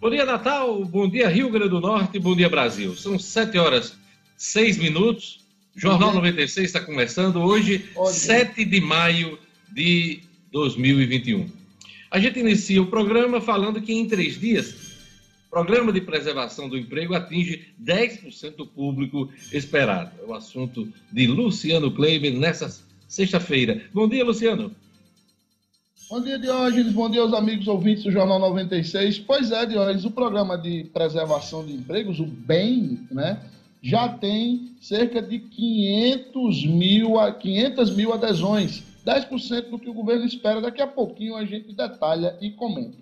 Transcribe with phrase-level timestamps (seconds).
[0.00, 0.82] Bom dia, Natal.
[0.86, 2.18] Bom dia, Rio Grande do Norte.
[2.18, 2.96] Bom dia, Brasil.
[2.96, 3.98] São 7 horas
[4.34, 5.44] 6 minutos.
[5.76, 9.38] Jornal 96 está começando hoje, 7 de maio
[9.70, 10.20] de
[10.52, 11.50] 2021.
[12.10, 14.72] A gente inicia o programa falando que em três dias,
[15.48, 20.12] o Programa de Preservação do Emprego atinge 10% do público esperado.
[20.22, 22.74] É o assunto de Luciano Kleiber nessa
[23.06, 23.82] sexta-feira.
[23.92, 24.74] Bom dia, Luciano.
[26.10, 26.92] Bom dia, Diógenes.
[26.92, 29.20] Bom dia aos amigos ouvintes do Jornal 96.
[29.20, 33.40] Pois é, Diógenes, o programa de preservação de empregos, o BEM, né,
[33.80, 38.82] já tem cerca de 500 mil, 500 mil adesões.
[39.06, 40.60] 10% do que o governo espera.
[40.60, 42.98] Daqui a pouquinho a gente detalha e comenta.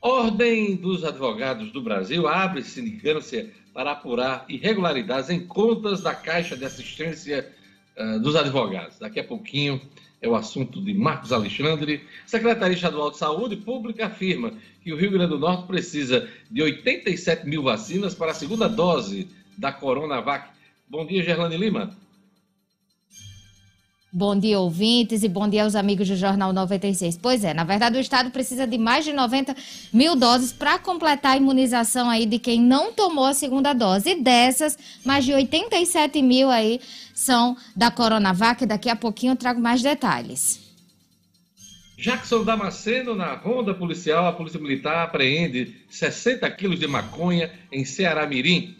[0.00, 6.64] Ordem dos Advogados do Brasil abre sindicância para apurar irregularidades em contas da Caixa de
[6.64, 7.46] Assistência
[7.94, 8.98] uh, dos Advogados.
[8.98, 9.78] Daqui a pouquinho
[10.22, 12.06] é o assunto de Marcos Alexandre.
[12.24, 17.46] Secretaria Estadual de Saúde Pública afirma que o Rio Grande do Norte precisa de 87
[17.46, 20.48] mil vacinas para a segunda dose da Coronavac.
[20.88, 21.94] Bom dia, Gerlane Lima.
[24.14, 27.16] Bom dia, ouvintes, e bom dia aos amigos do Jornal 96.
[27.16, 29.56] Pois é, na verdade, o Estado precisa de mais de 90
[29.90, 34.10] mil doses para completar a imunização aí de quem não tomou a segunda dose.
[34.10, 36.78] E dessas, mais de 87 mil aí
[37.14, 38.66] são da Coronavac.
[38.66, 40.60] Daqui a pouquinho eu trago mais detalhes.
[41.96, 48.26] Jackson Damasceno, na ronda policial, a Polícia Militar apreende 60 quilos de maconha em Ceará
[48.26, 48.76] Mirim.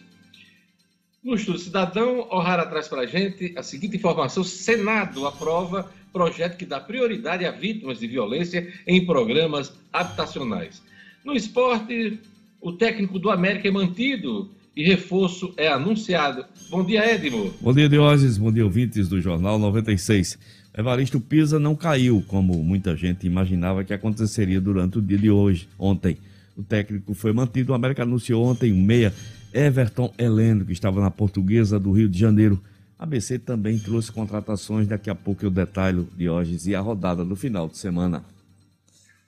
[1.23, 6.79] Estudo Cidadão, O'Hara traz para a gente a seguinte informação: Senado aprova projeto que dá
[6.79, 10.81] prioridade a vítimas de violência em programas habitacionais.
[11.23, 12.19] No esporte,
[12.61, 16.45] o técnico do América é mantido e reforço é anunciado.
[16.69, 17.53] Bom dia, Edmo.
[17.61, 18.37] Bom dia, Diógenes.
[18.37, 20.37] Bom dia, ouvintes do Jornal 96.
[20.77, 25.67] Evaristo Pisa não caiu, como muita gente imaginava que aconteceria durante o dia de hoje,
[25.77, 26.17] ontem.
[26.57, 27.71] O técnico foi mantido.
[27.71, 29.13] O América anunciou ontem um meia
[29.53, 32.61] Everton Heleno, que estava na Portuguesa do Rio de Janeiro.
[32.97, 37.23] A ABC também trouxe contratações, daqui a pouco eu detalho de hoje e a rodada
[37.23, 38.23] do final de semana.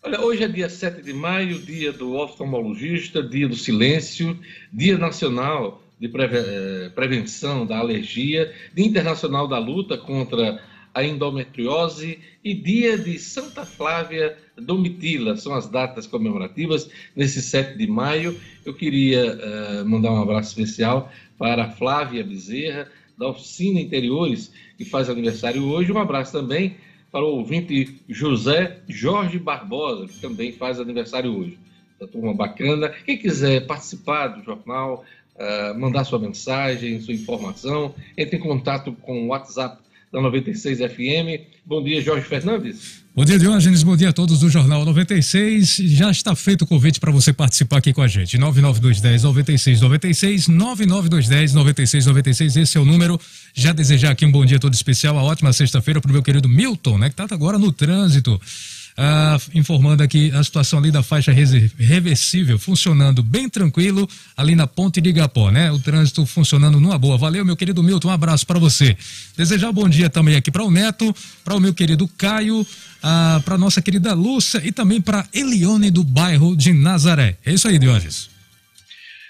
[0.03, 4.38] Olha, hoje é dia 7 de maio, dia do oftalmologista, dia do silêncio,
[4.72, 10.62] dia nacional de eh, prevenção da alergia, dia internacional da luta contra
[10.95, 15.35] a endometriose e dia de Santa Flávia Domitila.
[15.35, 18.39] São as datas comemorativas nesse 7 de maio.
[18.66, 25.09] Eu queria uh, mandar um abraço especial para Flávia Bezerra, da Oficina Interiores, que faz
[25.09, 25.91] aniversário hoje.
[25.91, 26.78] Um abraço também
[27.12, 31.59] para o ouvinte José Jorge Barbosa, que também faz aniversário hoje.
[32.00, 32.89] Da turma bacana.
[33.06, 35.03] Quem quiser participar do jornal,
[35.35, 39.84] uh, mandar sua mensagem, sua informação, entre em contato com o WhatsApp
[40.16, 41.44] da 96 FM.
[41.66, 43.03] Bom dia, Jorge Fernandes.
[43.14, 43.84] Bom dia, Diógenes.
[43.84, 45.76] Bom dia a todos do Jornal 96.
[45.76, 48.38] Já está feito o convite para você participar aqui com a gente.
[48.38, 52.56] 99210 9696, 99210 9696.
[52.56, 53.20] Esse é o número.
[53.54, 56.48] Já desejar aqui um bom dia todo especial, uma ótima sexta-feira para o meu querido
[56.48, 58.40] Milton, né, que está agora no trânsito.
[58.97, 64.07] Ah, informando aqui a situação ali da faixa reversível funcionando bem tranquilo
[64.38, 65.69] ali na ponte de Igapó, né?
[65.69, 67.17] O trânsito funcionando numa boa.
[67.17, 68.95] Valeu, meu querido Milton, um abraço para você.
[69.35, 71.13] Desejar um bom dia também aqui para o Neto,
[71.44, 72.66] para o meu querido Caio,
[73.03, 77.38] ah, para nossa querida Lúcia e também para Elione do bairro de Nazaré.
[77.45, 78.29] É isso aí, Diógenes.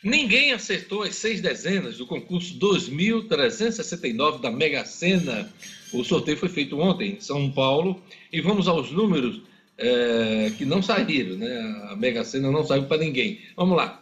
[0.03, 5.51] Ninguém acertou as seis dezenas do concurso 2369 da Mega Sena.
[5.91, 7.99] O sorteio foi feito ontem em São Paulo
[8.31, 9.41] e vamos aos números
[9.77, 11.87] é, que não saíram, né?
[11.89, 13.39] A Mega Sena não saiu para ninguém.
[13.55, 14.01] Vamos lá.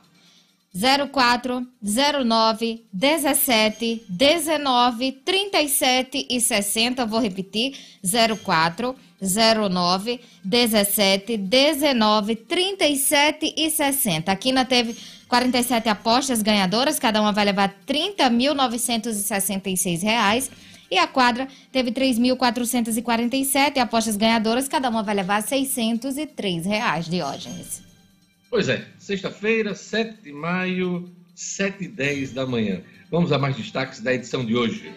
[1.11, 7.05] 04, 09, 17, 19, 37 e 60.
[7.05, 7.77] Vou repetir:
[8.43, 14.31] 04, 09, 17, 19, 37 e 60.
[14.31, 14.95] A Quina teve
[15.27, 17.75] 47 apostas ganhadoras, cada uma vai levar R$
[18.17, 20.49] 30.966
[20.93, 27.81] e a quadra teve 3.447 apostas ganhadoras, cada uma vai levar 603 reais, Diógenes.
[28.47, 32.81] Pois é, sexta-feira, 7 de maio, 7 e 10 da manhã.
[33.09, 34.93] Vamos a mais destaques da edição de hoje.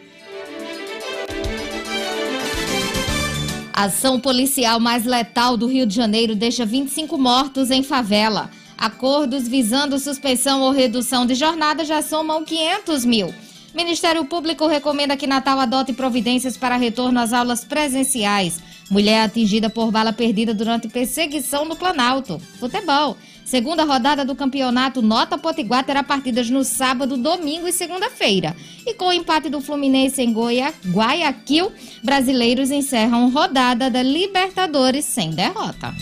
[3.72, 8.50] A ação policial mais letal do Rio de Janeiro deixa 25 mortos em favela.
[8.76, 13.34] Acordos visando suspensão ou redução de jornada já somam 500 mil.
[13.76, 18.58] Ministério Público recomenda que Natal adote providências para retorno às aulas presenciais.
[18.90, 22.38] Mulher atingida por bala perdida durante perseguição no Planalto.
[22.58, 23.19] Futebol.
[23.44, 28.56] Segunda rodada do campeonato Nota Potiguar terá partidas no sábado, domingo e segunda-feira.
[28.87, 31.70] E com o empate do Fluminense em Goia, Guayaquil,
[32.02, 35.94] brasileiros encerram rodada da Libertadores sem derrota.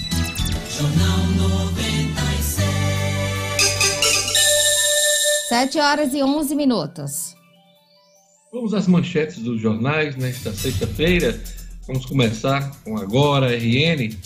[0.70, 1.24] Jornal
[5.48, 7.33] 7 horas e 11 minutos.
[8.54, 11.42] Vamos às manchetes dos jornais nesta sexta-feira.
[11.88, 14.16] Vamos começar com Agora RN.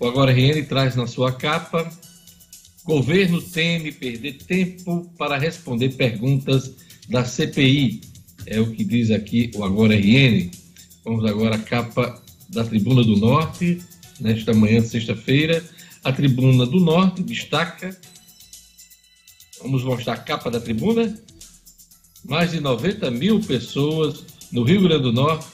[0.00, 1.92] O Agora RN traz na sua capa:
[2.82, 6.74] Governo teme perder tempo para responder perguntas
[7.10, 8.00] da CPI.
[8.46, 10.50] É o que diz aqui o Agora RN.
[11.04, 13.82] Vamos agora à capa da Tribuna do Norte,
[14.18, 15.62] nesta manhã de sexta-feira.
[16.02, 17.94] A Tribuna do Norte destaca.
[19.60, 21.14] Vamos mostrar a capa da tribuna.
[22.24, 25.46] Mais de 90 mil pessoas no Rio Grande do Norte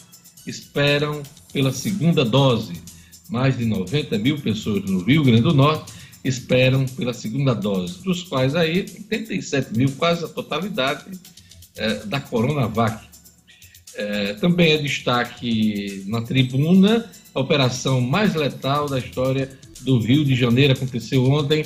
[0.47, 1.23] esperam
[1.53, 2.75] pela segunda dose.
[3.29, 5.93] Mais de 90 mil pessoas no Rio Grande do Norte
[6.25, 8.81] esperam pela segunda dose, dos quais aí
[9.11, 11.05] 87 mil, quase a totalidade
[11.77, 13.09] é, da Coronavac.
[13.95, 19.51] É, também é destaque na tribuna a operação mais letal da história
[19.81, 20.73] do Rio de Janeiro.
[20.73, 21.65] Aconteceu ontem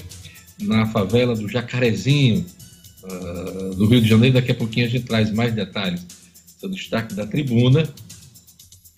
[0.61, 2.45] na favela do Jacarezinho,
[3.05, 4.35] uh, do Rio de Janeiro.
[4.35, 6.05] Daqui a pouquinho a gente traz mais detalhes.
[6.47, 7.89] Esse é o destaque da tribuna.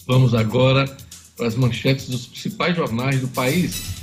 [0.06, 0.84] Vamos agora
[1.36, 3.96] para as manchetes dos principais jornais do país.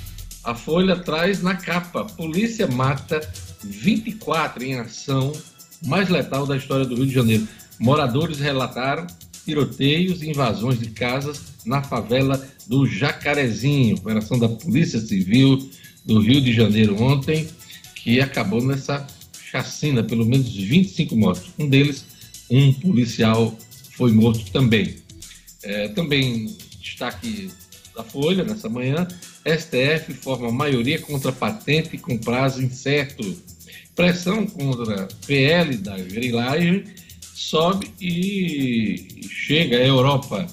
[0.43, 3.21] A Folha traz na capa: Polícia mata
[3.63, 5.31] 24 em ação
[5.85, 7.47] mais letal da história do Rio de Janeiro.
[7.79, 9.07] Moradores relataram
[9.45, 15.69] tiroteios e invasões de casas na favela do Jacarezinho, operação da Polícia Civil
[16.05, 17.47] do Rio de Janeiro ontem,
[17.95, 19.05] que acabou nessa
[19.53, 21.51] chacina, pelo menos 25 mortos.
[21.59, 22.03] Um deles,
[22.49, 23.55] um policial,
[23.95, 24.95] foi morto também.
[25.61, 27.51] É, também destaque
[27.95, 29.07] da Folha nessa manhã:
[29.45, 33.23] STF forma maioria contra patente com prazo incerto.
[33.95, 36.85] Pressão contra PL da grilagem
[37.21, 40.47] sobe e chega à Europa.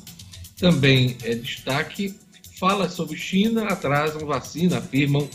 [0.58, 2.14] Também é destaque,
[2.58, 5.26] fala sobre China, atrasam vacina, afirmam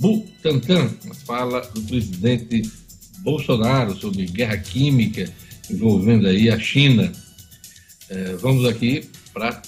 [0.00, 0.88] Butantan,
[1.24, 2.62] fala do presidente
[3.26, 5.28] Bolsonaro sobre guerra química
[5.68, 7.10] envolvendo aí a China.
[8.08, 9.60] É, vamos aqui para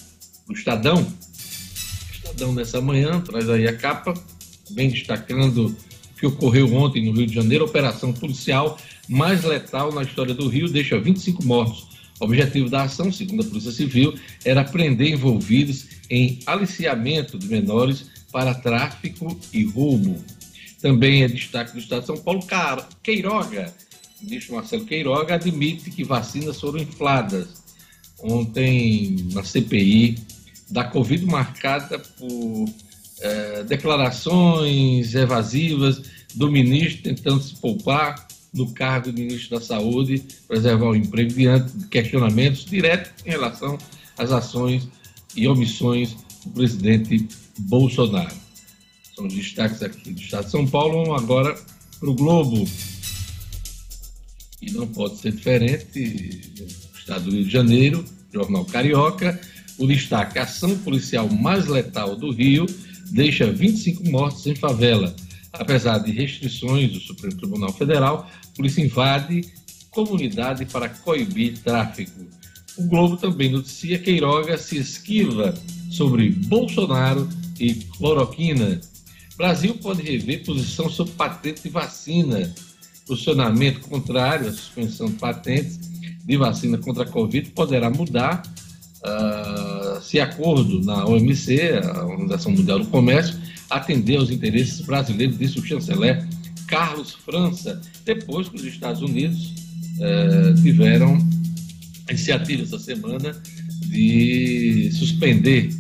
[0.48, 1.02] o Estadão.
[1.02, 4.14] O Estadão nessa manhã traz aí a capa,
[4.70, 8.78] bem destacando o que ocorreu ontem no Rio de Janeiro, operação policial
[9.08, 11.88] mais letal na história do Rio, deixa 25 mortos.
[12.20, 14.14] O objetivo da ação, segundo a Polícia Civil,
[14.44, 20.22] era prender envolvidos em aliciamento de menores para tráfico e roubo.
[20.80, 22.40] Também é destaque do Estado de São Paulo,
[23.02, 23.74] Queiroga,
[24.20, 27.62] ministro Marcelo Queiroga, admite que vacinas foram infladas.
[28.20, 30.18] Ontem, na CPI
[30.70, 32.66] da Covid, marcada por
[33.20, 36.02] é, declarações evasivas
[36.34, 41.76] do ministro tentando se poupar no cargo de ministro da Saúde, preservar o emprego diante
[41.76, 43.78] de questionamentos diretos em relação
[44.16, 44.88] às ações
[45.36, 47.28] e omissões do presidente
[47.58, 48.47] Bolsonaro.
[49.18, 51.12] São os destaques aqui do Estado de São Paulo.
[51.12, 51.58] Agora
[51.98, 52.64] para o Globo.
[54.62, 56.40] E não pode ser diferente
[56.96, 59.40] Estado do Rio de Janeiro, Jornal Carioca.
[59.76, 62.64] O destaque: ação policial mais letal do Rio
[63.10, 65.16] deixa 25 mortos em favela.
[65.52, 69.40] Apesar de restrições do Supremo Tribunal Federal, a polícia invade
[69.90, 72.24] comunidade para coibir tráfico.
[72.76, 75.52] O Globo também noticia que Queiroga se esquiva
[75.90, 77.28] sobre Bolsonaro
[77.58, 78.80] e cloroquina.
[79.38, 82.52] Brasil pode rever posição sobre patente de vacina.
[83.06, 85.78] Posicionamento contrário à suspensão de patentes
[86.24, 88.42] de vacina contra a Covid poderá mudar
[88.98, 93.38] uh, se acordo na OMC, a Organização Mundial do Comércio,
[93.70, 96.26] atender aos interesses brasileiros, disse o chanceler
[96.66, 99.54] Carlos França, depois que os Estados Unidos
[100.00, 101.16] uh, tiveram
[102.10, 103.40] iniciativa essa semana
[103.86, 105.70] de suspender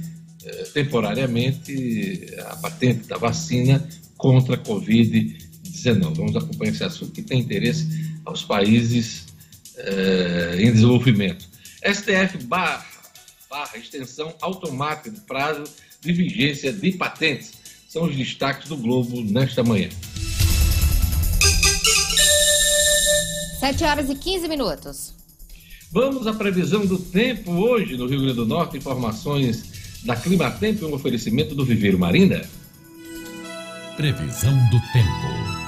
[0.72, 3.86] temporariamente a patente da vacina
[4.16, 6.14] contra a Covid-19.
[6.14, 7.86] Vamos acompanhar esse assunto que tem interesse
[8.24, 9.26] aos países
[9.76, 11.48] eh, em desenvolvimento.
[11.82, 12.86] STF barra,
[13.48, 15.64] barra extensão automática de prazo
[16.00, 17.52] de vigência de patentes.
[17.88, 19.88] São os destaques do Globo nesta manhã.
[23.60, 25.14] 7 horas e 15 minutos.
[25.90, 28.76] Vamos à previsão do tempo hoje no Rio Grande do Norte.
[28.76, 32.42] Informações da Clima Tempo e um oferecimento do Viveiro Marina.
[33.96, 35.58] Previsão do tempo.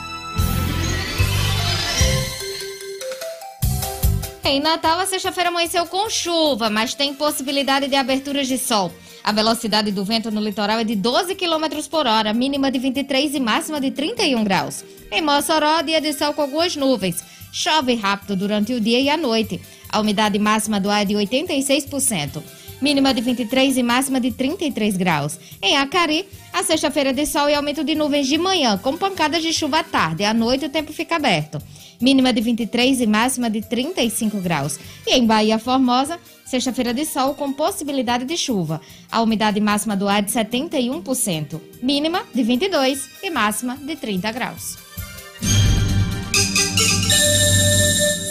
[4.44, 8.92] Em Natal, a sexta-feira amanheceu com chuva, mas tem possibilidade de aberturas de sol.
[9.22, 13.34] A velocidade do vento no litoral é de 12 km por hora, mínima de 23
[13.34, 14.84] e máxima de 31 graus.
[15.12, 17.22] Em Mossoró, dia de sol com algumas nuvens.
[17.52, 19.60] Chove rápido durante o dia e a noite.
[19.88, 22.42] A umidade máxima do ar é de 86%.
[22.80, 25.38] Mínima de 23 e máxima de 33 graus.
[25.60, 29.52] Em Acari, a sexta-feira de sol e aumento de nuvens de manhã, com pancadas de
[29.52, 30.24] chuva à tarde.
[30.24, 31.60] À noite, o tempo fica aberto.
[32.00, 34.78] mínima de 23 e máxima de 35 graus.
[35.06, 38.80] E em Bahia Formosa, sexta-feira de sol com possibilidade de chuva.
[39.12, 44.32] A umidade máxima do ar é de 71%, mínima de 22 e máxima de 30
[44.32, 44.78] graus.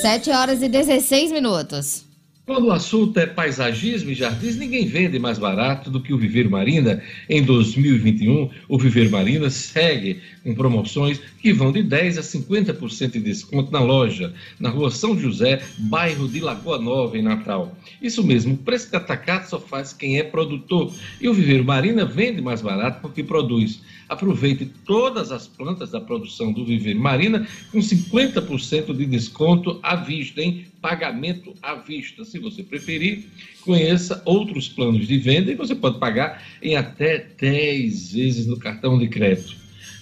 [0.02, 2.09] 7 horas e 16 minutos.
[2.50, 6.50] Quando o assunto é paisagismo e jardins, ninguém vende mais barato do que o Viveiro
[6.50, 7.00] Marina.
[7.30, 13.20] Em 2021, o Viveiro Marina segue com promoções que vão de 10% a 50% de
[13.20, 17.78] desconto na loja, na rua São José, bairro de Lagoa Nova, em Natal.
[18.02, 20.92] Isso mesmo, o preço de atacado só faz quem é produtor.
[21.22, 23.82] E o Viveiro Marina vende mais barato porque produz.
[24.08, 30.42] Aproveite todas as plantas da produção do Viveiro Marina com 50% de desconto à vista,
[30.42, 32.26] em pagamento à vista.
[32.26, 33.26] Se você preferir,
[33.62, 38.98] conheça outros planos de venda e você pode pagar em até 10 vezes no cartão
[38.98, 39.59] de crédito.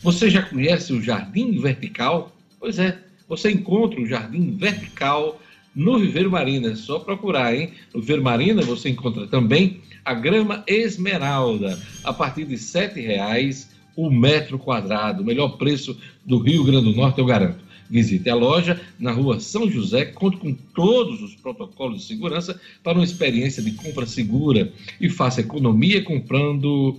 [0.07, 2.33] Você já conhece o Jardim Vertical?
[2.61, 2.97] Pois é,
[3.27, 5.37] você encontra o Jardim Vertical
[5.75, 6.71] no Viveiro Marina.
[6.71, 7.71] É só procurar, hein?
[7.93, 14.09] No Viveiro Marina você encontra também a grama esmeralda, a partir de R$ 7,00 o
[14.09, 15.23] metro quadrado.
[15.23, 17.59] O melhor preço do Rio Grande do Norte, eu garanto.
[17.89, 22.97] Visite a loja na rua São José, conte com todos os protocolos de segurança para
[22.97, 24.71] uma experiência de compra segura
[25.01, 26.97] e faça economia comprando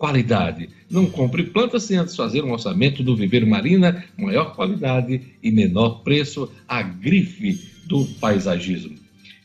[0.00, 0.70] qualidade.
[0.90, 6.00] Não compre plantas sem antes fazer um orçamento do Viveiro Marina, maior qualidade e menor
[6.02, 8.96] preço, a grife do paisagismo.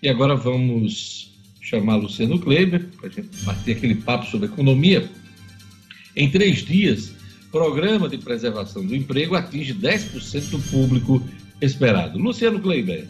[0.01, 5.09] E agora vamos chamar Luciano Kleber para a gente bater aquele papo sobre economia.
[6.15, 7.11] Em três dias,
[7.51, 11.21] Programa de Preservação do Emprego atinge 10% do público
[11.61, 12.17] esperado.
[12.17, 13.05] Luciano Kleiber.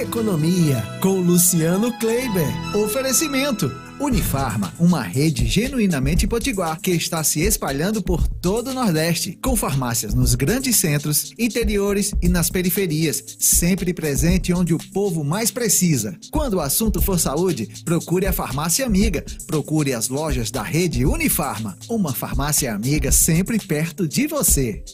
[0.00, 2.76] Economia com Luciano Kleiber.
[2.76, 3.68] Oferecimento.
[4.04, 10.12] Unifarma, uma rede genuinamente potiguar que está se espalhando por todo o Nordeste, com farmácias
[10.12, 16.18] nos grandes centros, interiores e nas periferias, sempre presente onde o povo mais precisa.
[16.30, 19.24] Quando o assunto for saúde, procure a farmácia amiga.
[19.46, 24.84] Procure as lojas da rede Unifarma, uma farmácia amiga sempre perto de você.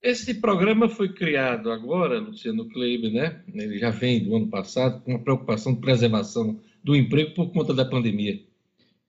[0.00, 3.40] Esse programa foi criado agora, Luciano Kleber, né?
[3.52, 6.56] Ele já vem do ano passado com uma preocupação de preservação
[6.88, 8.40] do emprego por conta da pandemia.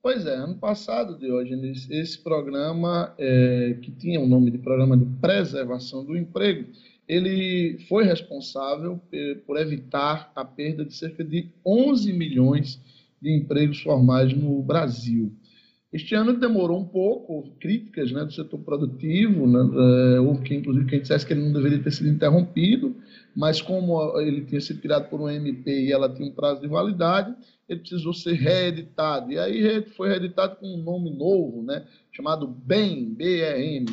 [0.04, 5.06] Pois é, ano passado, Diógenes, esse programa, é, que tinha o nome de Programa de
[5.22, 6.68] Preservação do Emprego,
[7.08, 9.00] ele foi responsável
[9.48, 12.82] por evitar a perda de cerca de 11 milhões
[13.22, 15.32] de empregos formais no Brasil.
[15.92, 19.60] Este ano demorou um pouco, houve críticas né, do setor produtivo, né,
[20.16, 22.94] é, houve quem, inclusive, quem dissesse que ele não deveria ter sido interrompido,
[23.34, 26.68] mas como ele tinha sido criado por um MP e ela tinha um prazo de
[26.68, 27.34] validade,
[27.70, 29.32] ele precisou ser reeditado.
[29.32, 33.86] E aí foi reeditado com um nome novo, né, chamado BEM, BRM,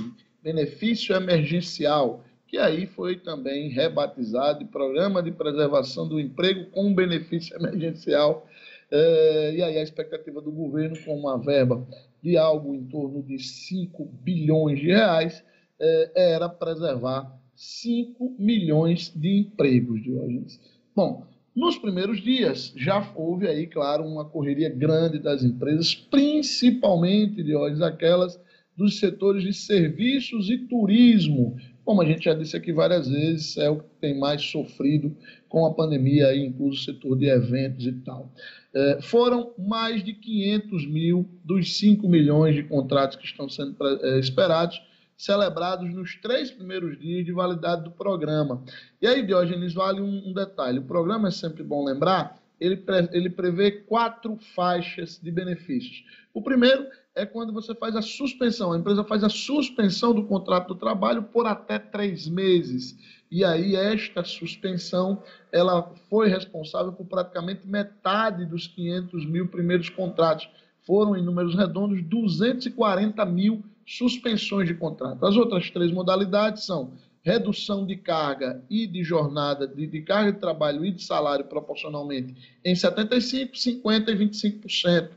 [0.42, 7.54] Benefício Emergencial, que aí foi também rebatizado de Programa de Preservação do Emprego com Benefício
[7.56, 8.46] Emergencial
[8.90, 11.86] é, e aí a expectativa do governo com uma verba
[12.22, 15.44] de algo em torno de 5 bilhões de reais
[15.78, 20.60] é, era preservar 5 milhões de empregos, Diógenes.
[20.94, 27.80] Bom, nos primeiros dias já houve aí, claro, uma correria grande das empresas, principalmente, Diógenes,
[27.80, 28.38] aquelas
[28.76, 33.70] dos setores de serviços e turismo, como a gente já disse aqui várias vezes, é
[33.70, 35.16] o que tem mais sofrido
[35.48, 38.30] com a pandemia, aí, incluso o setor de eventos e tal.
[38.74, 44.18] É, foram mais de 500 mil dos 5 milhões de contratos que estão sendo é,
[44.18, 44.82] esperados,
[45.16, 48.62] celebrados nos três primeiros dias de validade do programa.
[49.00, 53.08] E aí, Diógenes, vale um, um detalhe: o programa é sempre bom lembrar, ele, pre,
[53.12, 56.04] ele prevê quatro faixas de benefícios.
[56.32, 60.68] O primeiro é quando você faz a suspensão, a empresa faz a suspensão do contrato
[60.68, 62.96] do trabalho por até três meses.
[63.30, 70.48] E aí esta suspensão, ela foi responsável por praticamente metade dos 500 mil primeiros contratos.
[70.82, 75.24] Foram, em números redondos, 240 mil suspensões de contrato.
[75.24, 80.38] As outras três modalidades são redução de carga e de jornada, de, de, carga de
[80.38, 85.08] trabalho e de salário proporcionalmente em 75%, 50% e 25%.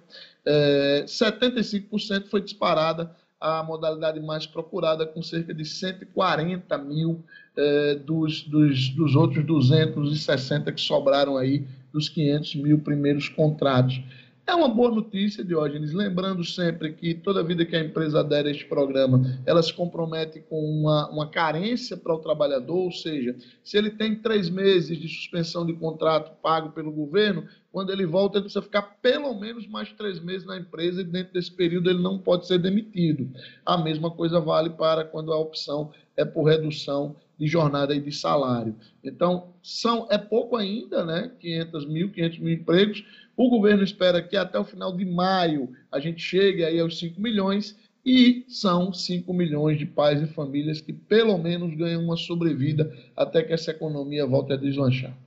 [0.45, 7.23] É, 75% foi disparada a modalidade mais procurada, com cerca de 140 mil
[7.55, 14.01] é, dos, dos, dos outros 260 que sobraram aí dos 500 mil primeiros contratos.
[14.49, 18.51] É uma boa notícia, Diógenes, lembrando sempre que toda vida que a empresa adere a
[18.51, 23.77] este programa, ela se compromete com uma, uma carência para o trabalhador, ou seja, se
[23.77, 28.45] ele tem três meses de suspensão de contrato pago pelo governo, quando ele volta, ele
[28.45, 32.17] precisa ficar pelo menos mais três meses na empresa e dentro desse período ele não
[32.17, 33.29] pode ser demitido.
[33.63, 38.11] A mesma coisa vale para quando a opção é por redução de jornada e de
[38.11, 38.75] salário.
[39.01, 41.31] Então, são, é pouco ainda, né?
[41.39, 43.05] 500 mil, 500 mil empregos.
[43.39, 47.21] O governo espera que até o final de maio a gente chegue aí aos 5
[47.21, 47.73] milhões
[48.05, 53.41] e são 5 milhões de pais e famílias que pelo menos ganham uma sobrevida até
[53.41, 55.17] que essa economia volte a deslanchar.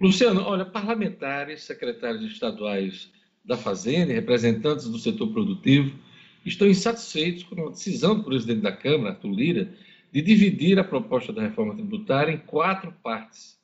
[0.00, 3.10] Luciano, olha, parlamentares, secretários estaduais
[3.44, 5.94] da Fazenda, representantes do setor produtivo,
[6.42, 9.74] estão insatisfeitos com a decisão do presidente da Câmara, Arthur Lira,
[10.10, 13.57] de dividir a proposta da reforma tributária em quatro partes.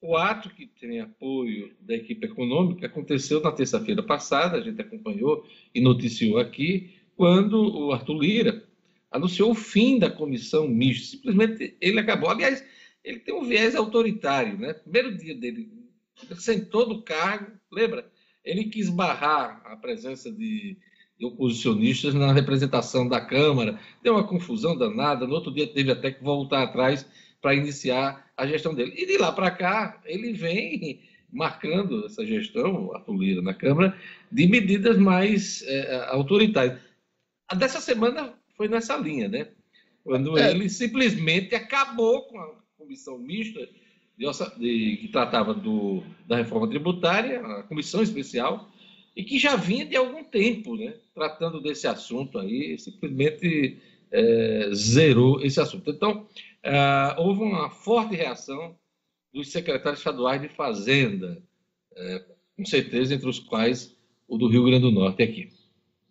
[0.00, 5.44] O ato que tem apoio da equipe econômica aconteceu na terça-feira passada, a gente acompanhou
[5.74, 8.68] e noticiou aqui, quando o Arthur Lira
[9.10, 11.16] anunciou o fim da comissão mista.
[11.16, 12.30] Simplesmente ele acabou.
[12.30, 12.64] Aliás,
[13.02, 14.72] ele tem um viés autoritário, né?
[14.72, 15.68] Primeiro dia dele,
[16.22, 18.08] ele sentou do cargo, lembra?
[18.44, 20.78] Ele quis barrar a presença de,
[21.18, 25.26] de oposicionistas na representação da Câmara, deu uma confusão danada.
[25.26, 27.04] No outro dia teve até que voltar atrás
[27.40, 28.94] para iniciar a gestão dele.
[28.96, 33.96] E de lá para cá, ele vem marcando essa gestão, Arthur Lira, na Câmara,
[34.30, 36.80] de medidas mais é, autoritárias.
[37.48, 39.48] A dessa semana foi nessa linha, né?
[40.04, 40.50] Quando é.
[40.50, 43.60] ele simplesmente acabou com a comissão mista
[44.16, 44.26] de,
[44.58, 48.70] de, que tratava do, da reforma tributária, a comissão especial,
[49.14, 50.94] e que já vinha de algum tempo, né?
[51.14, 53.78] Tratando desse assunto aí, simplesmente
[54.10, 55.90] é, zerou esse assunto.
[55.90, 56.26] Então,
[56.62, 58.76] é, houve uma forte reação
[59.32, 61.42] dos secretários estaduais de Fazenda,
[61.96, 62.24] é,
[62.56, 63.96] com certeza entre os quais
[64.26, 65.50] o do Rio Grande do Norte aqui.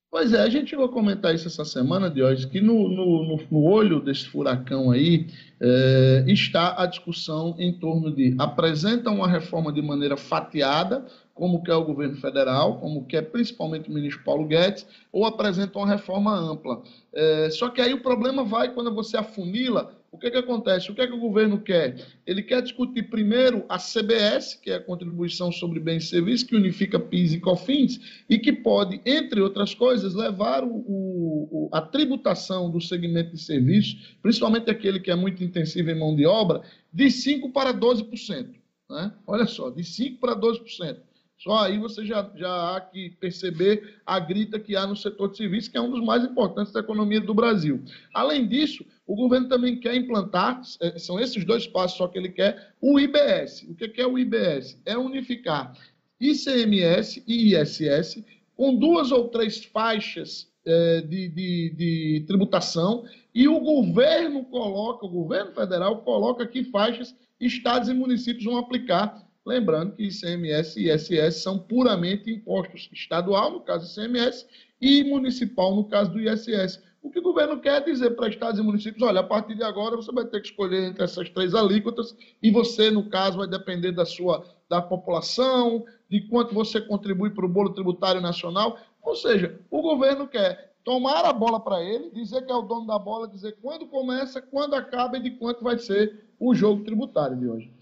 [0.09, 3.63] Pois é, a gente chegou a comentar isso essa semana, Diógenes, que no, no, no,
[3.63, 5.27] olho desse furacão aí
[5.59, 11.75] é, está a discussão em torno de apresentam uma reforma de maneira fatiada, como quer
[11.75, 16.81] o governo federal, como quer principalmente o ministro Paulo Guedes, ou apresentam uma reforma ampla.
[17.13, 20.89] É, só que aí o problema vai quando você afunila o que, que acontece?
[20.89, 22.05] O que, é que o governo quer?
[22.25, 26.55] Ele quer discutir primeiro a CBS, que é a contribuição sobre bens e serviços, que
[26.55, 32.71] unifica PIS e COFINS, e que pode, entre outras coisas, levar o, o, a tributação
[32.71, 37.05] do segmento de serviços, principalmente aquele que é muito intensivo em mão de obra, de
[37.05, 38.55] 5% para 12%.
[38.89, 39.13] Né?
[39.27, 40.97] Olha só, de 5% para 12%.
[41.37, 45.37] Só aí você já, já há que perceber a grita que há no setor de
[45.37, 47.83] serviços, que é um dos mais importantes da economia do Brasil.
[48.13, 52.29] Além disso, o governo também quer implantar, é, são esses dois passos só que ele
[52.29, 53.67] quer, o IBS.
[53.69, 54.81] O que é o IBS?
[54.85, 55.73] É unificar
[56.19, 58.23] ICMS e ISS
[58.55, 65.09] com duas ou três faixas é, de, de, de tributação e o governo coloca, o
[65.09, 71.41] governo federal coloca que faixas estados e municípios vão aplicar Lembrando que ICMS e ISS
[71.41, 74.45] são puramente impostos estadual, no caso do ICMS,
[74.81, 76.83] e municipal, no caso do ISS.
[77.01, 79.95] O que o governo quer dizer para estados e municípios, olha, a partir de agora
[79.95, 83.93] você vai ter que escolher entre essas três alíquotas e você, no caso, vai depender
[83.93, 88.77] da sua da população, de quanto você contribui para o bolo tributário nacional.
[89.01, 92.85] Ou seja, o governo quer tomar a bola para ele, dizer que é o dono
[92.85, 97.37] da bola, dizer quando começa, quando acaba e de quanto vai ser o jogo tributário
[97.37, 97.76] de hoje.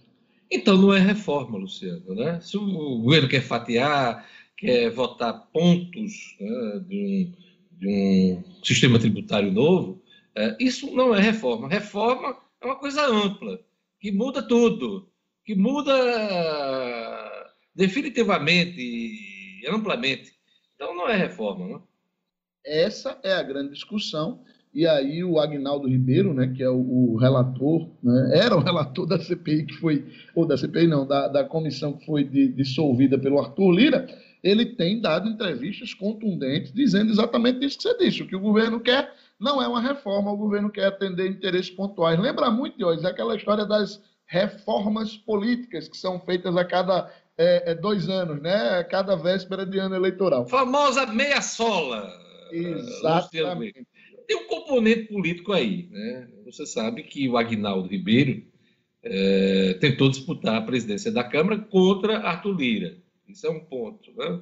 [0.51, 2.13] Então não é reforma, Luciano.
[2.13, 2.39] Né?
[2.41, 4.27] Se o governo quer fatiar,
[4.58, 10.01] quer votar pontos né, de, um, de, um, sistema tributário novo,
[10.36, 11.67] é, isso não é reforma.
[11.67, 13.60] Reforma é uma coisa ampla,
[13.99, 15.10] que muda tudo,
[15.43, 15.93] que muda
[17.73, 20.34] definitivamente amplamente.
[20.75, 21.67] Então não é reforma.
[21.67, 21.88] Não?
[22.65, 24.43] Essa é a grande discussão
[24.75, 29.07] e aí o Agnaldo Ribeiro, né, que é o, o relator, né, era o relator
[29.07, 33.17] da CPI que foi, ou da CPI não, da, da comissão que foi de, dissolvida
[33.17, 34.05] pelo Arthur Lira,
[34.43, 38.21] ele tem dado entrevistas contundentes dizendo exatamente isso que você disse.
[38.21, 42.19] O que o governo quer não é uma reforma, o governo quer atender interesses pontuais.
[42.19, 47.75] Lembra muito, Diógenes, aquela história das reformas políticas que são feitas a cada é, é,
[47.75, 48.77] dois anos, né?
[48.77, 50.45] A cada véspera de ano eleitoral.
[50.47, 52.11] Famosa meia sola.
[52.51, 53.85] Exatamente
[54.27, 55.88] tem um componente político aí.
[55.89, 56.27] Né?
[56.45, 58.43] Você sabe que o Agnaldo Ribeiro
[59.03, 62.97] é, tentou disputar a presidência da Câmara contra Arthur Lira.
[63.27, 64.11] Isso é um ponto.
[64.15, 64.41] Né?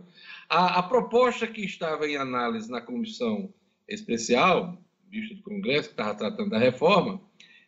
[0.50, 3.54] A, a, proposta que estava em análise na comissão
[3.88, 4.78] especial,
[5.10, 7.22] vista do Congresso, que estava tratando da reforma,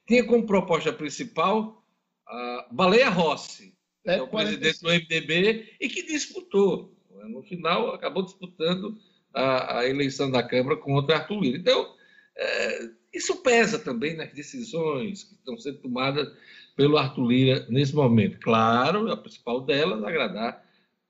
[0.08, 1.84] tinha como proposta principal
[2.28, 3.73] a Baleia Rossi,
[4.06, 6.93] é, o presidente do MDB, e que disputou.
[7.28, 8.97] No final, acabou disputando
[9.34, 11.58] a, a eleição da Câmara contra Arthur Lira.
[11.58, 11.93] Então,
[12.38, 16.32] é, isso pesa também nas decisões que estão sendo tomadas
[16.76, 18.39] pelo Arthur Lira nesse momento.
[18.39, 20.63] Claro, a principal delas é agradar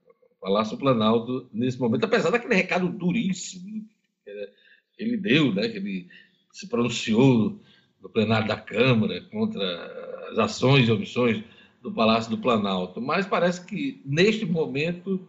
[0.05, 3.83] o Palácio Planalto nesse momento, apesar daquele recado duríssimo
[4.23, 6.07] que ele deu, né, que ele
[6.51, 7.59] se pronunciou
[8.01, 11.43] do plenário da Câmara contra as ações e omissões
[11.81, 15.27] do Palácio do Planalto, mas parece que neste momento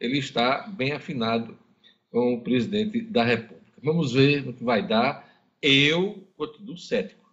[0.00, 1.58] ele está bem afinado
[2.10, 3.72] com o presidente da República.
[3.82, 5.27] Vamos ver no que vai dar.
[5.62, 7.28] Eu continuo cético.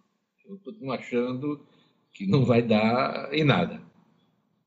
[0.48, 1.64] Eu continuo achando
[2.12, 3.80] que não vai dar em nada.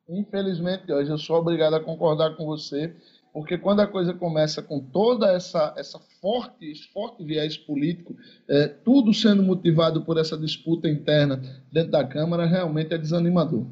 [0.08, 2.96] Infelizmente, hoje eu sou obrigado a concordar com você,
[3.34, 8.16] porque quando a coisa começa com toda essa, essa forte, forte viés político,
[8.48, 11.38] é, tudo sendo motivado por essa disputa interna
[11.72, 13.68] dentro da Câmara, realmente é desanimador.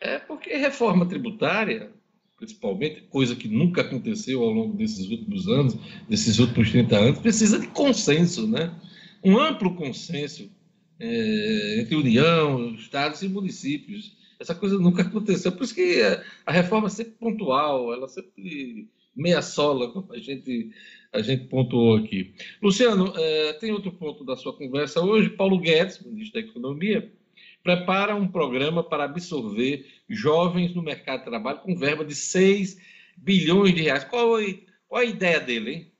[0.00, 1.90] É porque reforma tributária,
[2.36, 5.76] principalmente, coisa que nunca aconteceu ao longo desses últimos anos,
[6.08, 8.74] desses últimos 30 anos, precisa de consenso, né?
[9.24, 10.50] Um amplo consenso
[11.00, 14.16] é, entre União, Estados e municípios.
[14.38, 15.52] Essa coisa nunca aconteceu.
[15.52, 20.18] Por isso que a, a reforma é sempre pontual, ela sempre meia sola, como a
[20.18, 20.70] gente,
[21.12, 22.34] a gente pontuou aqui.
[22.60, 25.30] Luciano, é, tem outro ponto da sua conversa hoje.
[25.30, 27.12] Paulo Guedes, ministro da Economia,
[27.62, 32.78] prepara um programa para absorver jovens no mercado de trabalho com verba de 6
[33.16, 34.04] bilhões de reais.
[34.04, 34.36] Qual,
[34.88, 35.93] qual a ideia dele, hein?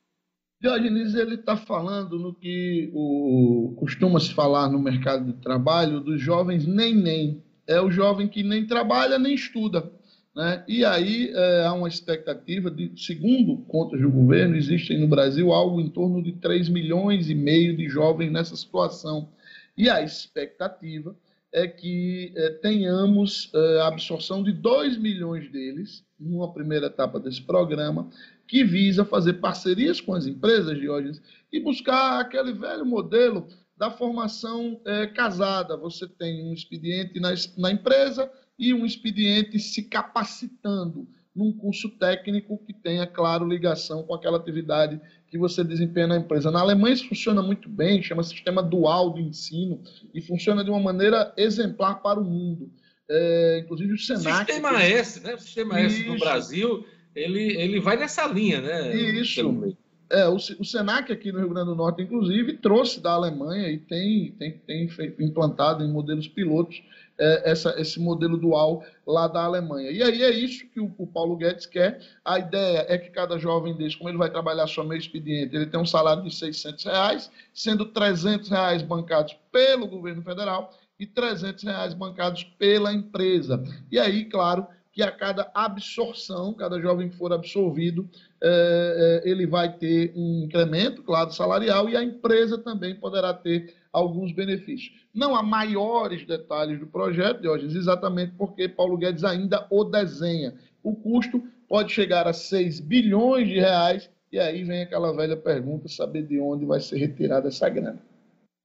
[0.64, 6.18] Diogenes ele está falando no que o, costuma se falar no mercado de trabalho dos
[6.18, 7.42] jovens nem nem.
[7.66, 9.92] É o jovem que nem trabalha nem estuda.
[10.34, 10.64] Né?
[10.66, 15.82] E aí é, há uma expectativa de, segundo contas do governo, existem no Brasil algo
[15.82, 19.28] em torno de 3 milhões e meio de jovens nessa situação.
[19.76, 21.14] E a expectativa
[21.52, 27.42] é que é, tenhamos é, a absorção de 2 milhões deles, numa primeira etapa desse
[27.42, 28.08] programa,
[28.46, 34.80] que visa fazer parcerias com as empresas, Diógenes, e buscar aquele velho modelo da formação
[34.84, 35.76] é, casada.
[35.76, 42.56] Você tem um expediente na, na empresa e um expediente se capacitando num curso técnico
[42.64, 46.50] que tenha, claro, ligação com aquela atividade que você desempenha na empresa.
[46.50, 49.82] Na Alemanha isso funciona muito bem, chama sistema dual de ensino,
[50.14, 52.70] e funciona de uma maneira exemplar para o mundo.
[53.10, 54.46] É, inclusive o Senac...
[54.46, 55.34] Sistema S, né?
[55.34, 55.96] O Sistema isso.
[55.96, 58.94] S no Brasil ele, ele vai nessa linha, né?
[58.94, 59.76] Isso.
[60.10, 63.78] É, o, o Senac aqui no Rio Grande do Norte, inclusive, trouxe da Alemanha e
[63.78, 66.82] tem, tem, tem implantado em modelos pilotos
[67.18, 69.90] é, essa, esse modelo dual lá da Alemanha.
[69.90, 72.00] E aí é isso que o, o, Paulo Guedes quer.
[72.24, 75.66] A ideia é que cada jovem desse, como ele vai trabalhar só meio expediente, ele
[75.66, 81.64] tem um salário de 600 reais, sendo 300 reais bancados pelo governo federal e 300
[81.64, 83.62] reais bancados pela empresa.
[83.90, 88.08] E aí, claro, que a cada absorção, cada jovem que for absorvido,
[88.40, 93.74] é, é, ele vai ter um incremento, claro, salarial, e a empresa também poderá ter
[93.92, 94.94] alguns benefícios.
[95.12, 100.54] Não há maiores detalhes do projeto, Diógenes, exatamente porque Paulo Guedes ainda o desenha.
[100.80, 105.88] O custo pode chegar a 6 bilhões de reais, e aí vem aquela velha pergunta,
[105.88, 108.00] saber de onde vai ser retirada essa grana.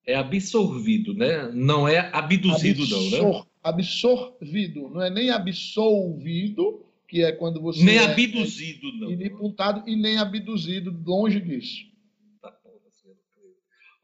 [0.06, 1.50] É absorvido, né?
[1.52, 3.46] Não é abduzido, Absor não, né?
[3.63, 7.84] Absorvido, não é nem absolvido, que é quando você.
[7.84, 9.12] Nem é, abduzido, não.
[9.12, 11.86] Inimputado e nem abduzido, longe disso.
[12.41, 12.54] Tá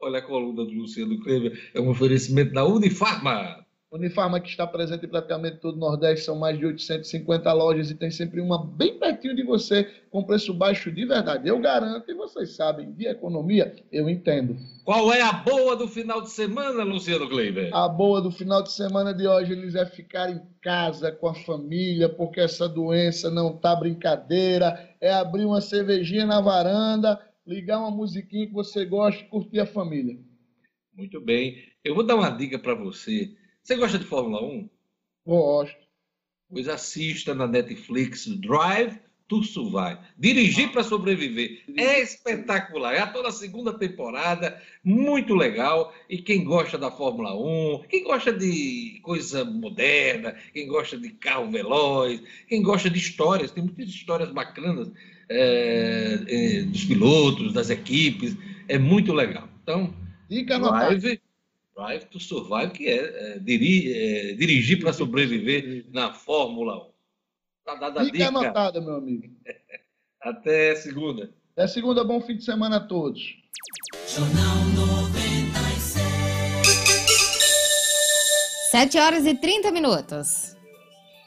[0.00, 3.65] Olha a coluna do Luciano Kleber, é um oferecimento da Unifarma.
[3.92, 7.94] Unifarma que está presente em praticamente todo o Nordeste, são mais de 850 lojas e
[7.94, 11.48] tem sempre uma bem pertinho de você, com preço baixo de verdade.
[11.48, 14.56] Eu garanto, e vocês sabem, de economia, eu entendo.
[14.84, 17.72] Qual é a boa do final de semana, Luciano Kleiber?
[17.72, 21.34] A boa do final de semana de hoje, eles é ficar em casa com a
[21.34, 24.96] família, porque essa doença não tá brincadeira.
[25.00, 29.66] É abrir uma cervejinha na varanda, ligar uma musiquinha que você gosta e curtir a
[29.66, 30.18] família.
[30.92, 31.56] Muito bem.
[31.84, 33.30] Eu vou dar uma dica para você
[33.66, 34.70] você gosta de Fórmula 1?
[35.26, 35.76] Gosto.
[36.48, 39.98] Pois assista na Netflix Drive to Survive.
[40.16, 41.64] Dirigir para sobreviver.
[41.76, 42.94] É espetacular.
[42.94, 45.92] É toda a segunda temporada, muito legal.
[46.08, 51.50] E quem gosta da Fórmula 1, quem gosta de coisa moderna, quem gosta de carro
[51.50, 54.92] veloz, quem gosta de histórias, tem muitas histórias bacanas
[55.28, 58.36] é, é, dos pilotos, das equipes.
[58.68, 59.48] É muito legal.
[59.64, 59.92] Então,
[60.28, 61.20] Dica Drive,
[61.76, 66.90] Drive to Survive, que é, é, diri, é dirigir para sobreviver na Fórmula 1.
[67.66, 68.28] Tá dada Fica dica.
[68.28, 69.28] anotada, meu amigo.
[70.22, 71.30] Até segunda.
[71.52, 73.36] Até segunda, bom fim de semana a todos.
[74.08, 76.06] Jornal 96.
[78.70, 80.56] 7 horas e 30 minutos.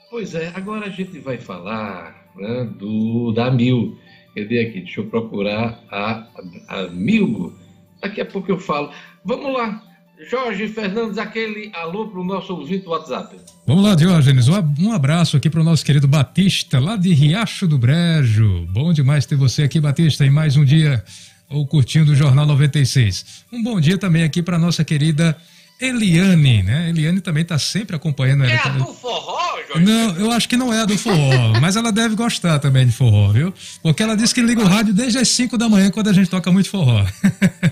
[0.09, 3.99] Pois é, agora a gente vai falar né, do da Mil.
[4.35, 4.81] Cadê aqui?
[4.81, 6.27] Deixa eu procurar a,
[6.67, 7.53] a, a Milgo.
[8.01, 8.91] Daqui a pouco eu falo.
[9.23, 9.83] Vamos lá,
[10.27, 13.37] Jorge Fernandes, aquele alô para o nosso ouvinte do WhatsApp.
[13.65, 14.47] Vamos lá, Diógenes.
[14.49, 18.67] Um abraço aqui para o nosso querido Batista, lá de Riacho do Brejo.
[18.69, 21.03] Bom demais ter você aqui, Batista, em mais um dia
[21.49, 23.45] ou curtindo o Jornal 96.
[23.51, 25.37] Um bom dia também aqui para nossa querida
[25.79, 26.89] Eliane, né?
[26.89, 29.85] Eliane também está sempre acompanhando É a do forró, Jorge?
[29.85, 32.91] Não, eu acho que não é a do forró, mas ela deve gostar também de
[32.91, 33.53] forró, viu?
[33.81, 36.29] Porque ela disse que liga o rádio desde as 5 da manhã quando a gente
[36.29, 37.05] toca muito forró.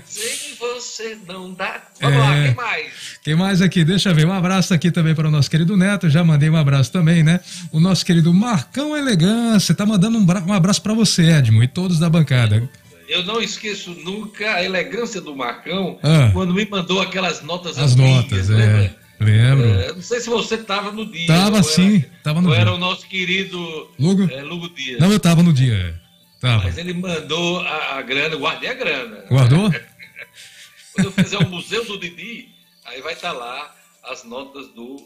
[0.06, 1.82] Sem você não dá.
[2.00, 2.46] Vamos lá, É.
[2.46, 2.86] quem mais?
[3.22, 3.84] Quem mais aqui?
[3.84, 4.26] Deixa eu ver.
[4.26, 6.08] Um abraço aqui também para o nosso querido Neto.
[6.08, 7.40] Já mandei um abraço também, né?
[7.70, 9.74] O nosso querido Marcão Elegância.
[9.74, 12.68] Tá mandando um, um abraço para você, Edmo, e todos da bancada.
[13.08, 16.30] Eu não esqueço nunca a elegância do Marcão Ah.
[16.32, 18.84] quando me mandou aquelas notas As amigas, notas, lembra?
[18.84, 19.08] é.
[19.20, 19.68] Lembro.
[19.80, 21.26] É, não sei se você estava no dia.
[21.26, 22.60] Tava sim, tava no ou dia.
[22.62, 24.30] era o nosso querido Lugo?
[24.30, 25.00] é, Lugo Dias.
[25.00, 25.74] Não, eu tava no dia.
[25.74, 25.94] é.
[26.40, 26.62] Tava.
[26.64, 29.24] Mas ele mandou a, a grana, guardei a grana.
[29.28, 29.72] Guardou?
[30.94, 32.48] Quando eu fizer o Museu do Didi,
[32.84, 34.96] aí vai estar lá as notas do,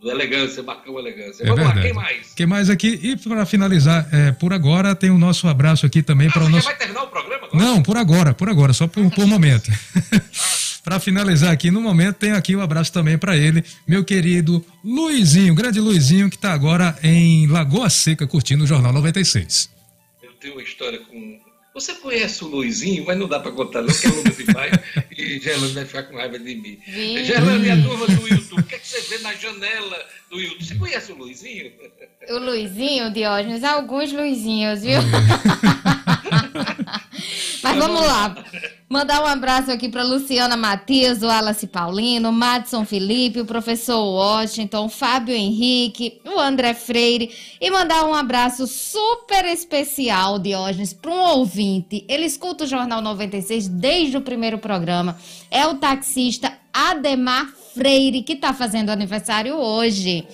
[0.00, 1.42] do Elegância, Marcão Elegância.
[1.42, 1.86] É Vamos lá, verdade.
[1.86, 2.34] quem mais?
[2.34, 3.00] Quem mais aqui?
[3.02, 6.46] E para finalizar, é, por agora, tem o nosso abraço aqui também para Ah, o
[6.46, 6.66] já nosso.
[6.66, 7.64] vai terminar o programa agora?
[7.64, 9.70] Não, por agora, por agora, só por, por momento.
[10.84, 15.54] para finalizar aqui, no momento, tem aqui o abraço também para ele, meu querido Luizinho,
[15.54, 19.68] grande Luizinho, que está agora em Lagoa Seca, curtindo o Jornal 96.
[20.22, 21.38] Eu tenho uma história com.
[21.74, 24.72] Você conhece o Luizinho, mas não dá para contar, não, porque é longo demais
[25.18, 26.78] e Gerlane vai ficar com raiva de mim.
[26.86, 30.40] Gerlane e a turma do YouTube, o que, é que você vê na janela do
[30.40, 30.64] YouTube?
[30.64, 31.72] Você conhece o Luizinho?
[32.28, 35.00] O Luizinho, Diógenes, alguns Luizinhos, viu?
[37.62, 38.36] Mas vamos lá.
[38.88, 44.88] Mandar um abraço aqui para Luciana Matias, o Wallace Paulino, Madison Felipe, o professor Washington,
[44.88, 47.30] Fábio Henrique, o André Freire.
[47.60, 52.02] E mandar um abraço super especial, Diógenes, para um ouvinte.
[52.08, 55.18] Ele escuta o Jornal 96 desde o primeiro programa.
[55.50, 60.26] É o taxista Ademar Freire, que está fazendo aniversário hoje.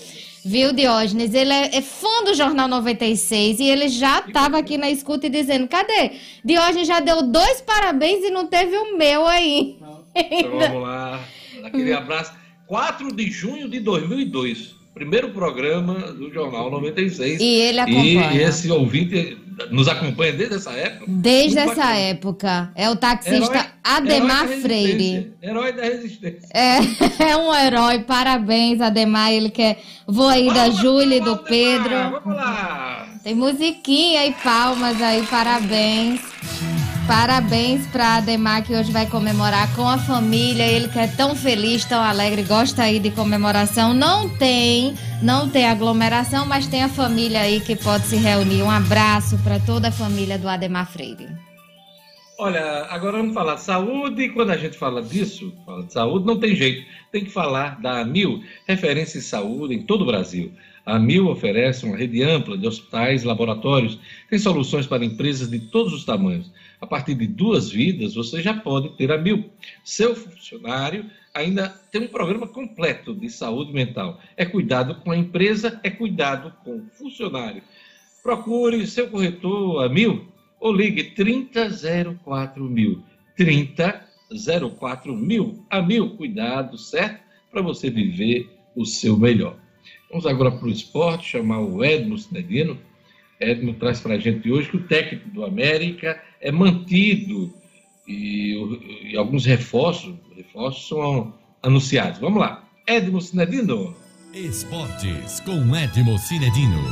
[0.45, 1.33] Viu, Diógenes?
[1.33, 5.31] Ele é, é fã do Jornal 96 e ele já estava aqui na escuta e
[5.31, 6.13] dizendo: cadê?
[6.45, 9.79] Diógenes já deu dois parabéns e não teve o meu aí.
[10.17, 11.21] Então vamos lá,
[11.65, 12.33] aquele abraço.
[12.67, 17.41] 4 de junho de 2002, primeiro programa do Jornal 96.
[17.41, 18.33] E ele acompanha.
[18.33, 19.37] E esse ouvinte
[19.71, 21.05] nos acompanha desde essa época.
[21.09, 21.97] Desde essa bacana.
[21.99, 22.73] época.
[22.75, 25.33] É o taxista Herói- Ademar herói Freire.
[25.43, 26.49] Herói da resistência.
[26.55, 26.79] É,
[27.31, 29.33] é um herói, parabéns, Ademar.
[29.33, 29.79] Ele quer.
[30.07, 31.91] Vou aí da Júlia e do vamos, Pedro.
[31.91, 33.09] Vamos lá.
[33.23, 36.21] Tem musiquinha e palmas aí, parabéns.
[37.07, 40.67] Parabéns para Ademar, que hoje vai comemorar com a família.
[40.67, 43.93] Ele que é tão feliz, tão alegre, gosta aí de comemoração.
[43.93, 48.63] Não tem, não tem aglomeração, mas tem a família aí que pode se reunir.
[48.63, 51.29] Um abraço para toda a família do Ademar Freire.
[52.39, 54.31] Olha, agora vamos falar de saúde.
[54.31, 56.87] Quando a gente fala disso, fala de saúde, não tem jeito.
[57.13, 60.53] Tem que falar da AMIL, referência em saúde em todo o Brasil.
[60.87, 65.93] A AMIL oferece uma rede ampla de hospitais, laboratórios, tem soluções para empresas de todos
[65.93, 66.51] os tamanhos.
[66.85, 69.51] A partir de duas vidas, você já pode ter a AMIL.
[69.83, 74.21] Seu funcionário ainda tem um programa completo de saúde mental.
[74.37, 77.63] É cuidado com a empresa, é cuidado com o funcionário.
[78.23, 80.29] Procure seu corretor AMIL
[80.61, 83.03] ou ligue 3004 mil.
[83.35, 85.65] 3004 mil.
[85.71, 87.19] A mil, cuidado, certo?
[87.51, 89.57] Para você viver o seu melhor.
[90.11, 92.79] Vamos agora para o esporte, chamar o Edmo Cinedino.
[93.41, 97.53] Edmo traz para a gente hoje que o técnico do América é mantido
[98.07, 98.55] e,
[99.11, 102.21] e alguns reforços, reforços são anunciados.
[102.21, 102.69] Vamos lá.
[102.87, 103.97] Edmo Cinedino.
[104.35, 106.83] Esportes com Edmo Cinedino.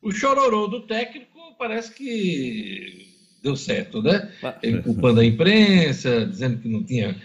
[0.00, 3.06] O chororô do técnico parece que
[3.42, 4.32] deu certo, né?
[4.62, 7.20] Ele culpando a imprensa, dizendo que não tinha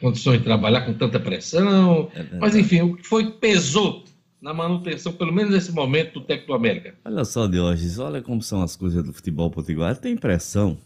[0.00, 2.10] condições de trabalhar com tanta pressão.
[2.14, 2.36] É.
[2.38, 4.03] Mas, enfim, o que foi que pesou
[4.44, 6.94] na manutenção, pelo menos nesse momento, do técnico do América?
[7.02, 9.96] Olha só, Diógenes, olha como são as coisas do futebol potiguar.
[9.96, 10.76] Tem impressão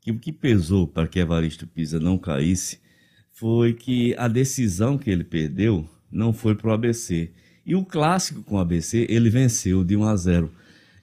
[0.00, 2.78] que o que pesou para que Evaristo Pisa não caísse
[3.32, 7.32] foi que a decisão que ele perdeu não foi para o ABC.
[7.66, 10.52] E o clássico com o ABC, ele venceu de 1 a 0.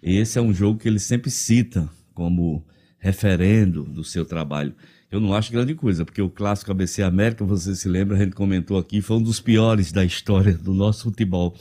[0.02, 2.66] Esse é um jogo que ele sempre cita como
[2.98, 4.74] referendo do seu trabalho.
[5.12, 8.36] Eu não acho grande coisa, porque o clássico ABC América, você se lembra, a gente
[8.36, 11.58] comentou aqui, foi um dos piores da história do nosso futebol.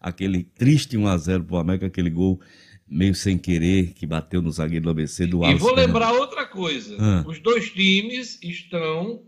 [0.00, 2.40] Aquele triste 1 a 0 para o América, aquele gol
[2.88, 5.64] meio sem querer que bateu no zagueiro do ABC do E Alisson.
[5.66, 7.24] vou lembrar outra coisa: Ah.
[7.26, 9.22] os dois times estão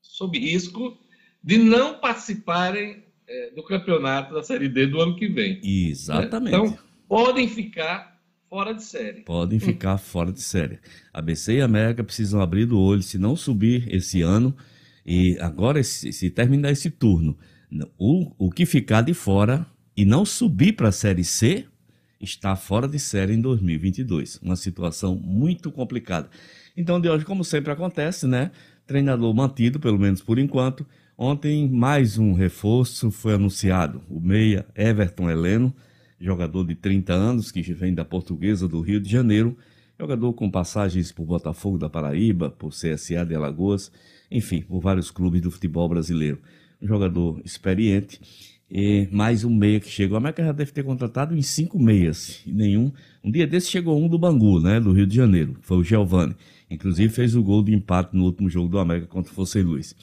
[0.00, 0.96] sob risco
[1.42, 5.54] de não participarem eh, do campeonato da Série D do ano que vem.
[5.54, 5.60] né?
[5.62, 6.54] Exatamente.
[6.56, 8.16] Então, podem ficar
[8.48, 9.20] fora de série.
[9.22, 10.78] podem ficar fora de série.
[11.12, 14.56] ABC e América precisam abrir do olho se não subir esse ano
[15.04, 17.36] e agora se, se terminar esse turno,
[17.98, 19.66] o, o que ficar de fora
[19.96, 21.64] e não subir para a série C
[22.20, 24.38] está fora de série em 2022.
[24.42, 26.28] Uma situação muito complicada.
[26.76, 28.50] Então, de hoje, como sempre acontece, né?
[28.86, 30.86] Treinador mantido, pelo menos por enquanto.
[31.16, 34.02] Ontem, mais um reforço foi anunciado.
[34.10, 35.74] O meia Everton Heleno,
[36.20, 39.56] jogador de 30 anos, que vem da Portuguesa do Rio de Janeiro,
[39.98, 43.90] jogador com passagens por Botafogo da Paraíba, por CSA de Alagoas,
[44.30, 46.38] enfim, por vários clubes do futebol brasileiro.
[46.82, 48.20] Um jogador experiente
[48.70, 50.16] e mais um meia que chegou.
[50.16, 52.92] A América já deve ter contratado em cinco meias, e nenhum.
[53.22, 56.34] Um dia desse chegou um do Bangu, né, do Rio de Janeiro, foi o Giovani.
[56.70, 59.94] Inclusive fez o gol de empate no último jogo do América contra o Fosse Luiz.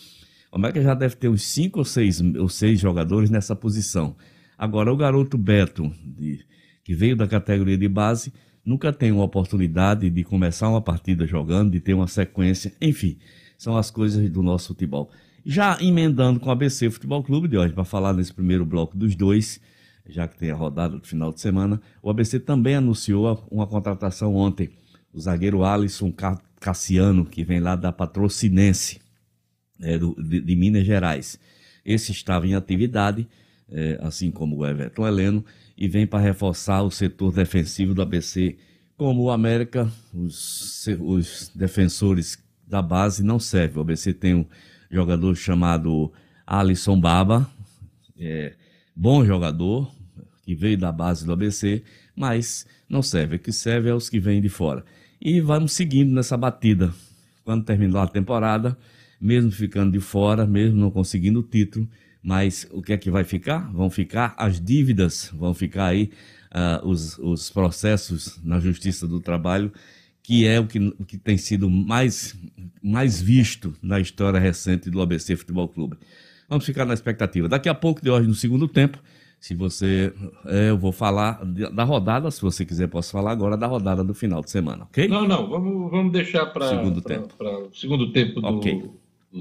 [0.51, 4.15] O América já deve ter uns cinco ou seis, ou seis jogadores nessa posição.
[4.57, 6.45] Agora, o garoto Beto, de,
[6.83, 8.31] que veio da categoria de base,
[8.63, 13.17] nunca tem uma oportunidade de começar uma partida jogando, de ter uma sequência, enfim,
[13.57, 15.09] são as coisas do nosso futebol.
[15.45, 19.13] Já emendando com o ABC Futebol Clube de hoje, para falar nesse primeiro bloco dos
[19.13, 19.59] dois,
[20.07, 24.35] já que tem a rodada do final de semana, o ABC também anunciou uma contratação
[24.35, 24.69] ontem.
[25.13, 26.13] O zagueiro Alisson
[26.59, 29.01] Cassiano, que vem lá da Patrocinense
[29.81, 31.37] é, do, de, de, Minas Gerais.
[31.85, 33.27] Esse estava em atividade,
[33.69, 35.45] é, assim como o Everton Heleno,
[35.77, 38.55] e vem para reforçar o setor defensivo do ABC.
[38.95, 43.77] Como o América, os, os defensores da base não servem.
[43.77, 44.45] O ABC tem um
[44.93, 46.13] jogador chamado
[46.45, 47.49] Alisson Baba,
[48.17, 48.53] é,
[48.95, 49.91] bom jogador,
[50.43, 51.83] que veio da base do ABC,
[52.15, 53.37] mas não serve.
[53.37, 54.85] O que serve é os que vêm de fora.
[55.19, 56.93] E vamos seguindo nessa batida.
[57.43, 58.77] Quando terminar a temporada,
[59.19, 61.89] mesmo ficando de fora, mesmo não conseguindo o título,
[62.21, 63.71] mas o que é que vai ficar?
[63.73, 66.11] Vão ficar as dívidas, vão ficar aí
[66.53, 69.71] uh, os, os processos na Justiça do Trabalho,
[70.23, 72.35] que é o que, o que tem sido mais,
[72.81, 75.97] mais visto na história recente do ABC Futebol Clube.
[76.49, 77.47] Vamos ficar na expectativa.
[77.47, 78.97] Daqui a pouco, de hoje, no segundo tempo,
[79.39, 80.13] se você.
[80.45, 84.13] É, eu vou falar da rodada, se você quiser, posso falar agora da rodada do
[84.13, 85.07] final de semana, ok?
[85.07, 87.69] Não, não, vamos, vamos deixar para segundo pra, tempo.
[87.73, 88.81] Segundo tempo do, okay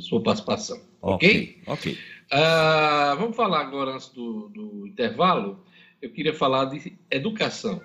[0.01, 0.81] sua participação.
[1.01, 1.61] Ok?
[1.67, 1.93] Ok.
[1.93, 5.63] Uh, vamos falar agora, antes do, do intervalo,
[6.01, 7.81] eu queria falar de educação.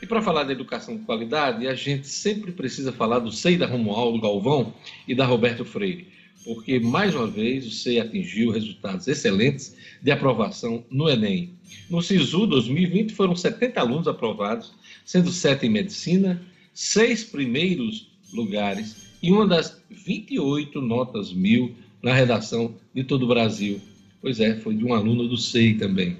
[0.00, 3.66] E para falar de educação de qualidade, a gente sempre precisa falar do SEI da
[3.66, 4.72] Romualdo Galvão
[5.08, 6.06] e da Roberto Freire,
[6.44, 11.54] porque, mais uma vez, o SEI atingiu resultados excelentes de aprovação no Enem.
[11.90, 14.72] No SISU 2020 foram 70 alunos aprovados,
[15.04, 16.40] sendo sete em medicina,
[16.72, 23.80] seis primeiros lugares e uma das 28 notas mil na redação de todo o Brasil.
[24.22, 26.16] Pois é, foi de um aluno do SEI também.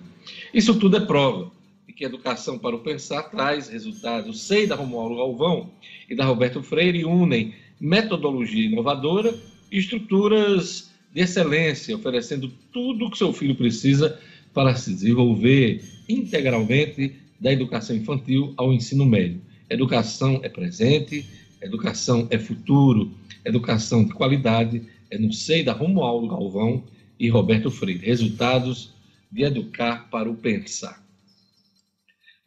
[0.52, 1.56] Isso tudo é prova
[1.98, 4.42] que Educação para o Pensar traz resultados.
[4.42, 5.72] SEI da Romualdo Galvão
[6.08, 9.34] e da Roberto Freire unem metodologia inovadora
[9.70, 14.16] e estruturas de excelência, oferecendo tudo o que seu filho precisa
[14.54, 19.40] para se desenvolver integralmente da educação infantil ao ensino médio.
[19.68, 21.26] Educação é presente,
[21.61, 23.11] Educação é futuro,
[23.44, 24.80] educação de qualidade,
[25.11, 26.84] é no seio da Romualdo Galvão
[27.18, 28.06] e Roberto Freire.
[28.06, 28.94] Resultados
[29.32, 31.07] de educar para o pensar.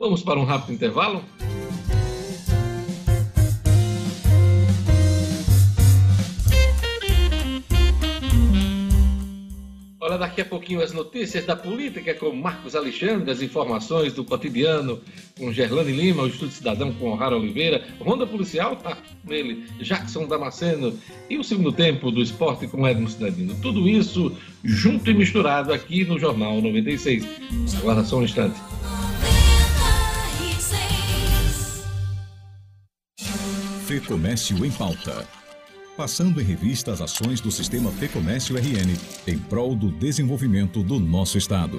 [0.01, 1.23] Vamos para um rápido intervalo?
[9.99, 14.99] Olha, daqui a pouquinho as notícias da política com Marcos Alexandre, as informações do cotidiano
[15.37, 20.25] com Gerlane Lima, o Estudo Cidadão com O'Hara Oliveira, Ronda Policial, tá com ele, Jackson
[20.25, 20.97] Damasceno
[21.29, 23.53] e o segundo tempo do esporte com Edmo Cidadino.
[23.61, 27.23] Tudo isso junto e misturado aqui no Jornal 96.
[27.77, 28.59] Aguarda só um instante.
[33.91, 35.27] Fê Comércio em Pauta
[35.97, 41.37] passando em revista as ações do Sistema Fecomércio RN em prol do desenvolvimento do nosso
[41.37, 41.77] Estado.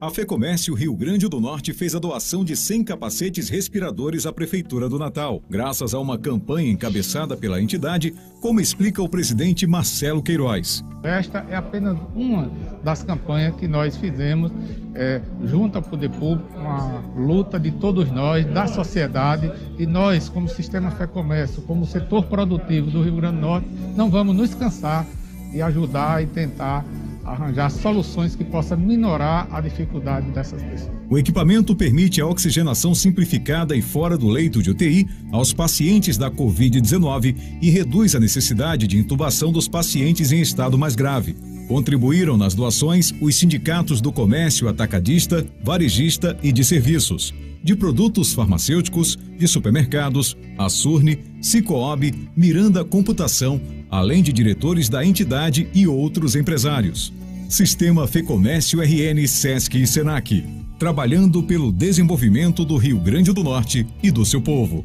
[0.00, 4.88] A FEComércio Rio Grande do Norte fez a doação de 100 capacetes respiradores à Prefeitura
[4.88, 10.82] do Natal, graças a uma campanha encabeçada pela entidade, como explica o presidente Marcelo Queiroz.
[11.02, 12.50] Esta é apenas uma
[12.82, 14.50] das campanhas que nós fizemos
[14.94, 20.48] é, junto ao Poder Público, uma luta de todos nós, da sociedade, e nós, como
[20.48, 25.06] Sistema FEComércio, como setor produtivo do Rio Grande do Norte, não vamos nos cansar
[25.52, 26.86] de ajudar e tentar
[27.24, 30.90] arranjar soluções que possam minorar a dificuldade dessas pessoas.
[31.08, 36.30] O equipamento permite a oxigenação simplificada e fora do leito de UTI aos pacientes da
[36.30, 41.36] Covid-19 e reduz a necessidade de intubação dos pacientes em estado mais grave.
[41.70, 49.16] Contribuíram nas doações os sindicatos do comércio atacadista, varejista e de serviços, de produtos farmacêuticos,
[49.38, 57.12] de supermercados, a Surne, Cicobi, Miranda Computação, além de diretores da entidade e outros empresários.
[57.48, 60.44] Sistema Fecomércio RN Sesc e Senac,
[60.76, 64.84] trabalhando pelo desenvolvimento do Rio Grande do Norte e do seu povo.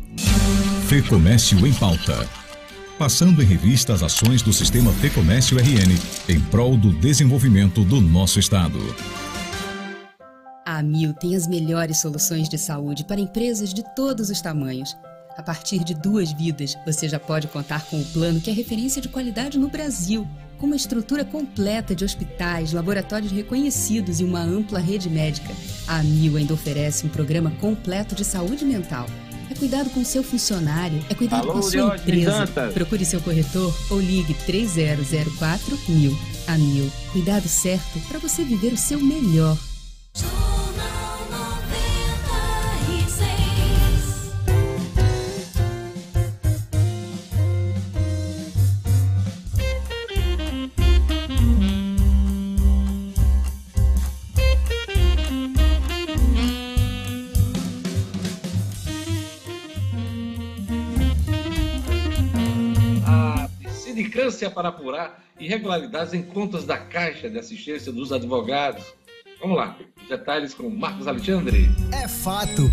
[0.87, 2.44] Fecomércio em pauta.
[2.97, 8.39] Passando em revista as ações do Sistema Fecomércio RN em prol do desenvolvimento do nosso
[8.39, 8.79] Estado.
[10.65, 14.97] A Amil tem as melhores soluções de saúde para empresas de todos os tamanhos.
[15.37, 19.01] A partir de duas vidas, você já pode contar com o plano que é referência
[19.01, 20.25] de qualidade no Brasil,
[20.57, 25.53] com uma estrutura completa de hospitais, laboratórios reconhecidos e uma ampla rede médica.
[25.85, 29.05] A Amil ainda oferece um programa completo de saúde mental.
[29.55, 32.71] É cuidado com seu funcionário, é cuidado Alô, com a sua Diógenes empresa.
[32.73, 36.17] Procure seu corretor ou ligue 3004 mil.
[36.45, 39.57] A Mil, cuidado certo para você viver o seu melhor.
[40.21, 41.04] A
[64.15, 68.83] sindicância para apurar irregularidades em contas da Caixa de Assistência dos Advogados.
[69.41, 71.69] Vamos lá, detalhes com Marcos Alexandre.
[71.91, 72.63] É fato.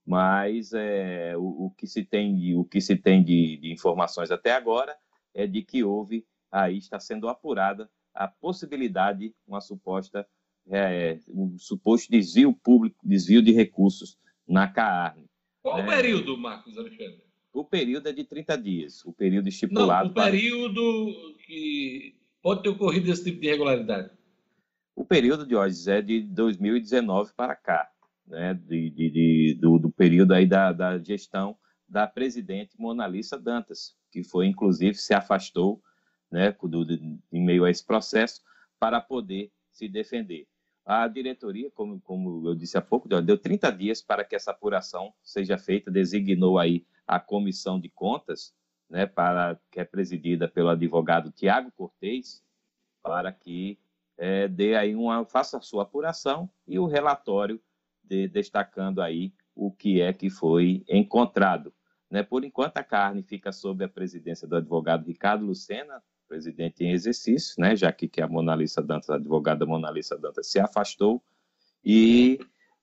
[0.05, 4.29] Mas é, o, o que se tem, de, o que se tem de, de informações
[4.29, 4.95] até agora
[5.33, 10.27] é de que houve, aí está sendo apurada a possibilidade, uma suposta,
[10.69, 15.25] é, um suposto desvio público, desvio de recursos na CAARN.
[15.63, 15.95] Qual o É.
[15.95, 17.24] período, Marcos Alexandre?
[17.55, 22.61] O período é de 30 dias, o período Não, estipulado o para- período que pode
[22.63, 24.11] ter ocorrido esse tipo de irregularidade.
[24.93, 27.89] O período de hoje é de 2019 para cá,
[28.27, 28.53] né?
[28.53, 34.21] de, de- de- do, do período aí da, da gestão da presidente Monalisa Dantas, que
[34.21, 35.81] foi, inclusive, se afastou
[36.29, 38.41] né, do, do- em meio a esse processo
[38.77, 40.45] para poder se defender.
[40.85, 45.13] A diretoria, como, como eu disse há pouco, deu 30 dias para que essa apuração
[45.23, 48.53] seja feita, designou aí a comissão de contas,
[48.89, 52.43] né, para, que é presidida pelo advogado Tiago Cortez,
[53.01, 53.79] para que
[54.17, 57.61] eh, dê aí uma, faça a sua apuração e o relatório
[58.03, 61.73] de- destacando aí o que é que foi encontrado.
[62.09, 62.23] Né?
[62.23, 67.55] Por enquanto, a carne fica sob a presidência do advogado Ricardo Lucena, presidente em exercício,
[67.59, 67.75] né?
[67.75, 71.23] já que, que a Monalisa Dantas, a advogada Monalisa Dantas, se afastou
[71.83, 72.39] e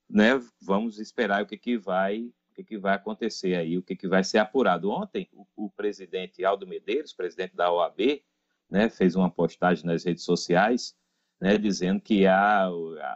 [0.09, 3.97] né, vamos esperar o que, que vai o que, que vai acontecer aí, o que,
[3.97, 4.91] que vai ser apurado.
[4.91, 8.23] Ontem, o, o presidente Aldo Medeiros, presidente da OAB,
[8.71, 10.95] né, fez uma postagem nas redes sociais,
[11.41, 12.69] né, dizendo que a,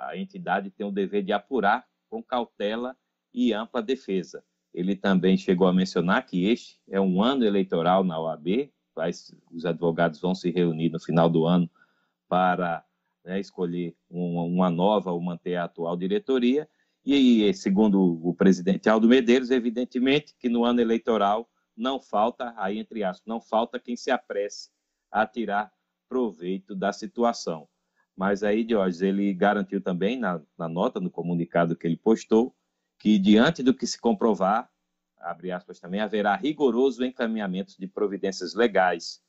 [0.08, 2.96] a entidade tem o dever de apurar com cautela
[3.32, 4.42] e ampla defesa.
[4.72, 8.70] Ele também chegou a mencionar que este é um ano eleitoral na OAB,
[9.52, 11.70] os advogados vão se reunir no final do ano
[12.26, 12.82] para
[13.22, 16.66] né, escolher uma, uma nova ou manter a atual diretoria.
[17.06, 23.04] E, segundo o presidente Aldo Medeiros, evidentemente que no ano eleitoral não falta, aí entre
[23.04, 24.70] aspas, não falta quem se apresse
[25.08, 25.72] a tirar
[26.08, 27.68] proveito da situação.
[28.16, 32.52] Mas aí, Diógenes, ele garantiu também na, na nota, no comunicado que ele postou,
[32.98, 34.68] que diante do que se comprovar,
[35.18, 39.22] abre aspas também, haverá rigoroso encaminhamento de providências legais,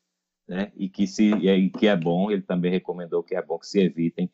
[0.48, 0.72] né?
[0.74, 3.78] E que se e que é bom, ele também recomendou que é bom que se
[3.78, 4.28] evitem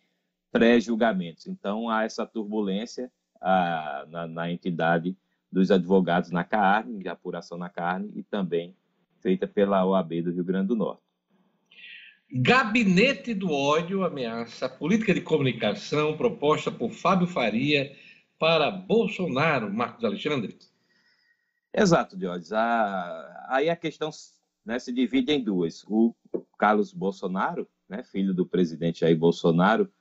[0.52, 1.46] pré-julgamentos.
[1.46, 3.10] Então há essa turbulência,
[3.44, 5.14] a, na, na, entidade
[5.52, 8.74] dos advogados na carne, de apuração na carne, e também
[9.20, 11.02] feita pela OAB do Rio Grande do Norte.
[12.32, 17.94] Gabinete do ódio ameaça a política de comunicação proposta por Fábio Faria
[18.38, 20.56] para Bolsonaro, Marcos Alexandre.
[21.72, 22.50] Exato, Diógenes.
[23.48, 24.10] aí a questão
[24.64, 25.84] né, se divide em duas.
[25.86, 26.14] O
[26.58, 29.92] Carlos Bolsonaro, né, filho do presidente Jair Bolsonaro,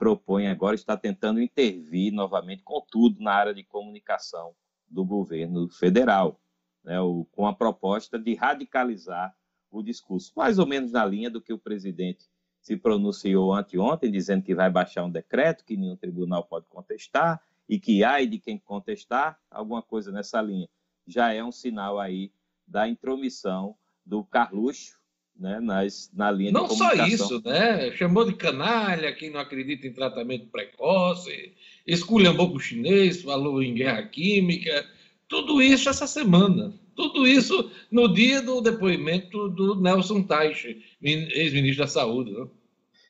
[0.00, 4.54] propõe agora, está tentando intervir novamente com tudo na área de comunicação
[4.88, 6.40] do governo federal,
[6.82, 6.96] né,
[7.32, 9.36] com a proposta de radicalizar
[9.70, 12.24] o discurso, mais ou menos na linha do que o presidente
[12.62, 17.78] se pronunciou anteontem, dizendo que vai baixar um decreto que nenhum tribunal pode contestar e
[17.78, 20.68] que há de quem contestar, alguma coisa nessa linha.
[21.06, 22.32] Já é um sinal aí
[22.66, 24.99] da intromissão do Carluxo
[25.40, 27.06] né, nas, na linha não de comunicação.
[27.06, 27.90] Não só isso, né?
[27.96, 31.54] Chamou de canalha quem não acredita em tratamento precoce,
[31.86, 34.86] esculhambou com o chinês, falou em guerra química,
[35.26, 36.78] tudo isso essa semana.
[36.94, 42.32] Tudo isso no dia do depoimento do Nelson Teich, ex-ministro da Saúde.
[42.32, 42.46] Né?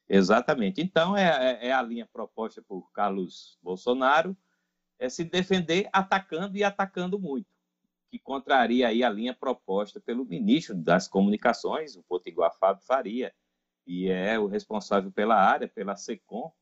[0.09, 0.81] Exatamente.
[0.81, 4.37] Então, é, é, é a linha proposta por Carlos Bolsonaro,
[4.97, 7.50] é se defender atacando e atacando muito
[8.11, 13.33] que contraria aí a linha proposta pelo ministro das Comunicações, o Potiguar Fábio Faria,
[13.87, 16.53] e é o responsável pela área, pela SECOM,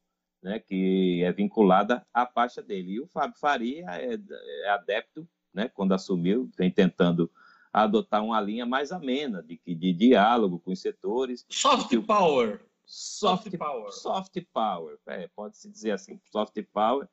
[0.42, 2.92] né, que é vinculada à pasta dele.
[2.92, 4.18] E o Fábio Faria é,
[4.64, 7.30] é adepto, né, quando assumiu, vem tentando
[7.72, 11.44] adotar uma linha mais amena de, de diálogo com os setores.
[11.48, 12.60] Soft power.
[12.84, 13.92] Soft, soft power.
[13.92, 17.08] Soft power, é, pode-se dizer assim, soft power,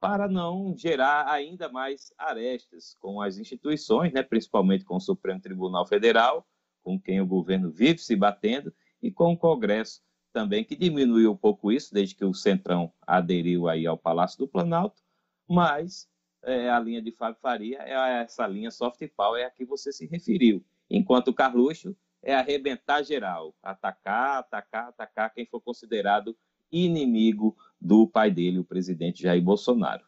[0.00, 5.86] para não gerar ainda mais arestas com as instituições, né, principalmente com o Supremo Tribunal
[5.86, 6.46] Federal,
[6.82, 8.72] com quem o governo vive se batendo,
[9.02, 13.68] e com o Congresso também, que diminuiu um pouco isso, desde que o Centrão aderiu
[13.68, 15.02] aí ao Palácio do Planalto,
[15.46, 16.08] mas
[16.42, 19.92] é, a linha de Fábio Faria é essa linha soft power é a que você
[19.92, 26.36] se referiu, enquanto o Carluxo é arrebentar geral, atacar, atacar, atacar quem for considerado
[26.70, 30.02] inimigo do pai dele, o presidente Jair Bolsonaro.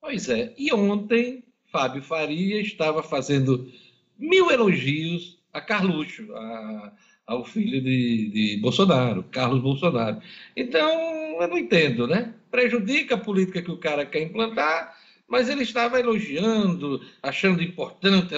[0.00, 3.70] Pois é, e ontem Fábio Faria estava fazendo
[4.18, 6.92] mil elogios a Carluxo, a,
[7.26, 10.20] ao filho de, de, Bolsonaro, Carlos Bolsonaro.
[10.56, 12.34] Então, eu não entendo, né?
[12.50, 18.34] Prejudica a política que o cara quer implantar, mas ele estava elogiando, achando importante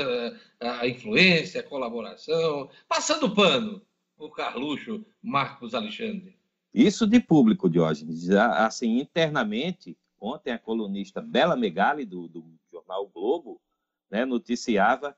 [0.61, 3.81] a, a influência, a colaboração, passando pano
[4.17, 6.40] por Carluxo Marcos Alexandre.
[6.73, 8.31] Isso de público, Diógenes.
[8.31, 13.61] Assim, internamente, ontem a colunista Bela Megali, do, do jornal Globo,
[14.11, 15.17] né, noticiava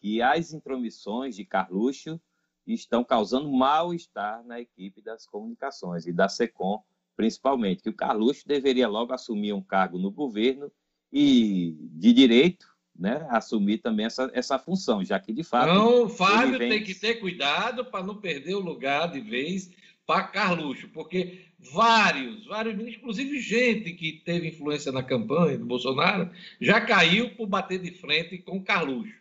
[0.00, 2.20] que as intromissões de Carluxo
[2.66, 6.82] estão causando mal-estar na equipe das comunicações e da SECOM,
[7.16, 10.70] principalmente, que o Carluxo deveria logo assumir um cargo no governo
[11.12, 15.72] e, de direito, né, assumir também essa, essa função, já que, de fato...
[15.72, 16.70] Não, o Fábio vem...
[16.70, 19.70] tem que ter cuidado para não perder o lugar de vez
[20.06, 26.30] para Carluxo, porque vários, vários ministros, inclusive gente que teve influência na campanha do Bolsonaro,
[26.60, 29.14] já caiu por bater de frente com Carluxo.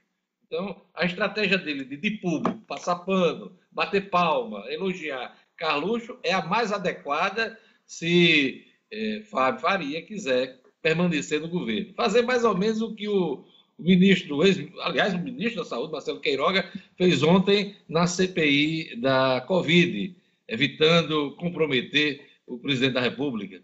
[0.45, 6.45] Então, a estratégia dele de, de público, passar pano, bater palma, elogiar Carluxo é a
[6.45, 11.93] mais adequada se é, Fábio Faria quiser permanecer no governo.
[11.95, 13.45] Fazer mais ou menos o que o,
[13.77, 14.41] o ministro,
[14.81, 20.15] aliás, o ministro da Saúde, Marcelo Queiroga, fez ontem na CPI da Covid
[20.47, 23.63] evitando comprometer o presidente da República.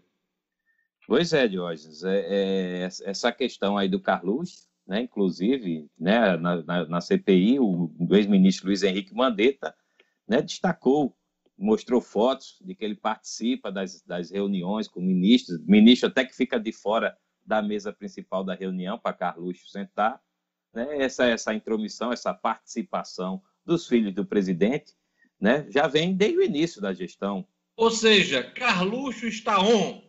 [1.06, 2.04] Pois é, Diógenes.
[2.04, 7.90] É, é, essa questão aí do Carlos, né, inclusive, né, na, na, na CPI, o,
[8.12, 9.74] ex-ministro Luiz Henrique Mandetta
[10.26, 11.16] né, destacou,
[11.58, 16.58] mostrou fotos de que ele participa das, das reuniões com ministros, ministro até que fica
[16.58, 20.20] de fora da mesa principal da reunião para Carluxo sentar.
[20.72, 24.94] Né, essa, essa intromissão, essa participação dos filhos do presidente
[25.40, 27.46] né, já vem desde o início da gestão.
[27.76, 30.02] Ou seja, Carluxo está on.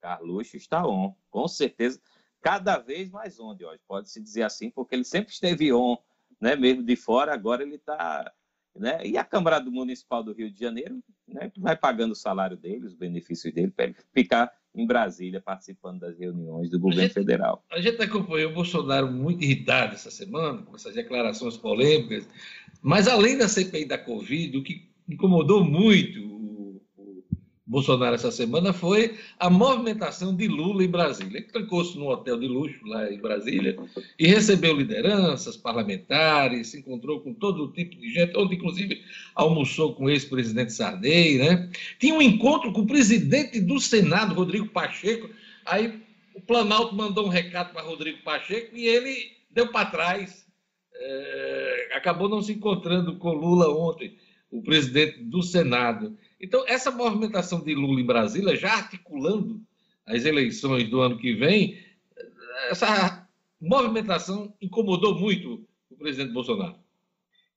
[0.00, 2.00] Carluxo está on, com certeza.
[2.40, 5.96] Cada vez mais on, hoje pode-se dizer assim, porque ele sempre esteve on,
[6.40, 8.30] né, mesmo de fora, agora ele está.
[8.76, 9.04] Né?
[9.06, 12.94] E a Câmara Municipal do Rio de Janeiro né, vai pagando o salário dele, os
[12.94, 17.64] benefícios dele, para ele ficar em Brasília participando das reuniões do governo a gente, federal.
[17.70, 22.28] A gente acompanhou o Bolsonaro muito irritado essa semana, com essas declarações polêmicas,
[22.82, 26.37] mas além da CPI da Covid, o que incomodou muito
[27.68, 31.36] Bolsonaro essa semana foi a movimentação de Lula em Brasília.
[31.36, 33.76] Ele trancou-se num hotel de luxo lá em Brasília
[34.18, 39.02] e recebeu lideranças parlamentares, se encontrou com todo tipo de gente, onde inclusive
[39.34, 41.70] almoçou com o ex-presidente Sarney, né?
[41.98, 45.28] Tinha um encontro com o presidente do Senado, Rodrigo Pacheco.
[45.66, 46.00] Aí
[46.34, 50.46] o Planalto mandou um recado para Rodrigo Pacheco e ele deu para trás.
[50.94, 54.16] É, acabou não se encontrando com Lula ontem,
[54.50, 56.16] o presidente do Senado.
[56.40, 59.60] Então, essa movimentação de Lula em Brasília, já articulando
[60.06, 61.78] as eleições do ano que vem,
[62.70, 63.28] essa
[63.60, 66.76] movimentação incomodou muito o presidente Bolsonaro.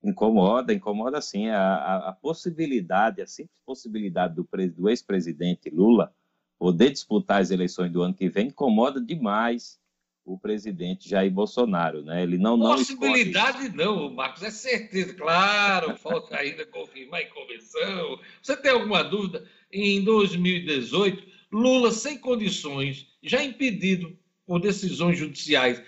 [0.03, 1.47] Incomoda, incomoda sim.
[1.49, 6.13] A, a, possibilidade, a simples possibilidade do, do ex-presidente Lula
[6.57, 9.80] poder disputar as eleições do ano que vem incomoda demais
[10.23, 12.23] o presidente Jair Bolsonaro, né?
[12.23, 18.19] Ele não possibilidade não, não, Marcos, é certeza, claro, falta ainda confirmar em convenção.
[18.41, 19.47] Você tem alguma dúvida?
[19.71, 25.81] Em 2018, Lula sem condições, já impedido por decisões judiciais,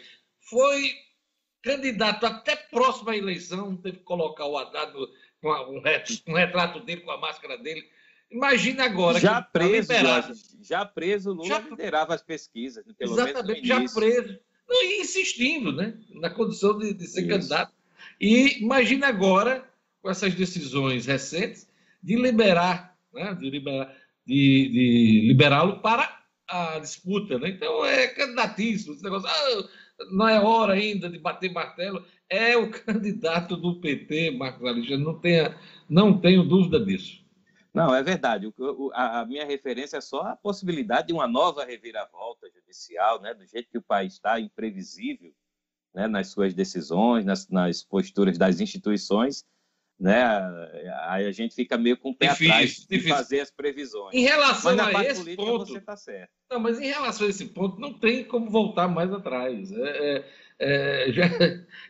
[0.50, 0.94] foi
[1.62, 4.94] candidato até próximo à eleição, teve que colocar o Haddad
[5.42, 5.50] com
[6.28, 7.88] um retrato dele com a máscara dele
[8.34, 9.20] Imagina agora.
[9.20, 14.00] Já tá preso, tá já preso, Lula já, liderava as pesquisas, pelo exatamente, menos já
[14.00, 14.40] preso.
[14.68, 15.94] Não, e insistindo, né?
[16.16, 17.30] Na condição de, de ser Isso.
[17.30, 17.74] candidato.
[18.20, 19.64] E imagina agora,
[20.02, 21.70] com essas decisões recentes,
[22.02, 23.36] de liberar, né?
[23.36, 27.38] de liberar, de, de liberá-lo para a disputa.
[27.38, 27.50] Né?
[27.50, 28.96] Então é candidatíssimo.
[28.96, 29.70] Esse negócio, ah,
[30.12, 32.04] não é hora ainda de bater martelo.
[32.30, 35.56] É o candidato do PT, Marcos Alexandre, não, tenha,
[35.88, 37.23] não tenho dúvida disso.
[37.74, 38.54] Não, é verdade.
[38.94, 43.34] A, minha referência é só a possibilidade de uma nova reviravolta judicial, né?
[43.34, 45.34] do jeito que o país está, imprevisível
[45.94, 46.08] né?
[46.08, 49.44] nas suas decisões, nas, nas, posturas das instituições.
[50.00, 50.22] Né?
[51.08, 53.16] Aí a gente fica meio com o pé difícil, atrás de difícil.
[53.16, 54.14] fazer as previsões.
[54.14, 56.32] Em relação mas a esse ponto, você está certo.
[56.52, 59.72] Não, mas em relação a esse ponto, não tem como voltar mais atrás.
[59.72, 60.26] É,
[60.60, 61.28] é, é já,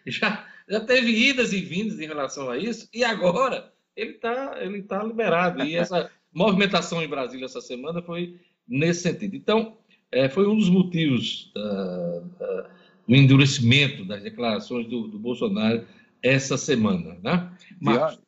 [0.06, 4.84] já, já teve idas e vindas em relação a isso, e agora ele está ele
[4.84, 5.64] tá liberado.
[5.64, 9.36] E essa movimentação em Brasília essa semana foi nesse sentido.
[9.36, 9.78] Então,
[10.12, 12.70] é, foi um dos motivos uh, uh,
[13.08, 15.88] do endurecimento das declarações do, do Bolsonaro
[16.22, 17.18] essa semana.
[17.22, 17.58] Né?
[17.82, 18.22] Marcos.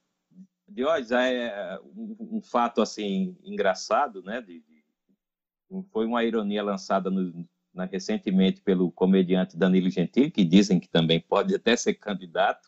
[0.68, 4.42] Diógenes, é um, um, fato assim engraçado, né?
[4.42, 4.84] De, de,
[5.90, 11.22] foi uma ironia lançada no, na, recentemente pelo comediante Danilo Gentili, que dizem que também
[11.22, 12.68] pode até ser candidato,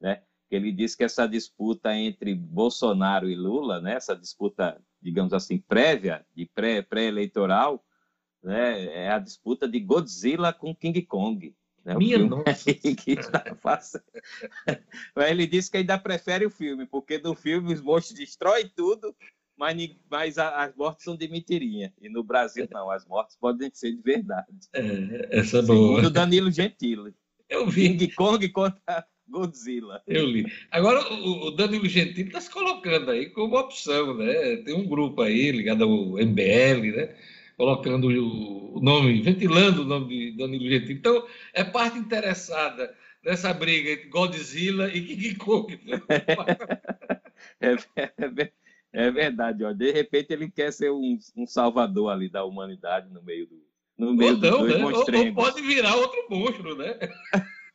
[0.00, 0.22] né?
[0.48, 5.58] Que ele disse que essa disputa entre Bolsonaro e Lula, né, essa disputa, digamos assim,
[5.58, 7.84] prévia, de pré, pré-eleitoral,
[8.42, 11.54] né, é a disputa de Godzilla com King Kong.
[11.84, 12.72] Né, Minha nossa!
[12.74, 13.44] Que está
[15.28, 19.14] ele disse que ainda prefere o filme, porque no filme os monstros destroem tudo,
[19.56, 19.76] mas,
[20.08, 21.92] mas as mortes são de mentirinha.
[22.00, 24.46] E no Brasil, não, as mortes podem ser de verdade.
[24.72, 25.96] É, essa é boa.
[25.96, 27.14] Segundo Danilo Gentili.
[27.48, 27.88] Eu vi.
[27.88, 30.02] King Kong contra Godzilla.
[30.06, 30.46] Eu li.
[30.70, 34.56] Agora, o, Danilo Gentili está se colocando aí como opção, né?
[34.58, 37.14] Tem um grupo aí ligado ao MBL, né?
[37.56, 40.94] Colocando o nome, ventilando o nome de Danilo Gentili.
[40.94, 45.80] Então, é parte interessada nessa briga entre Godzilla e King Kong.
[45.84, 46.00] Né?
[47.60, 48.52] é, é,
[48.92, 49.72] é, verdade, ó.
[49.72, 53.68] De repente ele quer ser um, um salvador ali da humanidade no meio do.
[53.98, 54.76] No meio ou não, né?
[54.84, 56.96] ou, ou pode virar outro monstro, né?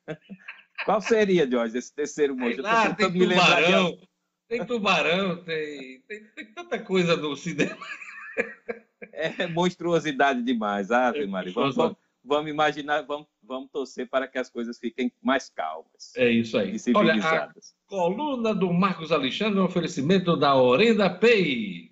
[0.85, 2.65] Qual seria, Jorge, esse terceiro monstro?
[2.65, 3.97] Ah, tem tubarão,
[4.47, 7.77] tem tubarão, tem, tem, tem, tanta coisa no cinema.
[9.11, 11.53] É monstruosidade demais, Ave é Maria.
[11.53, 16.13] Vamos, vamos, vamos, imaginar, vamos, vamos torcer para que as coisas fiquem mais calmas.
[16.15, 16.75] É isso aí.
[16.75, 17.75] E civilizadas.
[17.91, 21.91] Olha, a coluna do Marcos Alexandre é um oferecimento da Orenda Pay.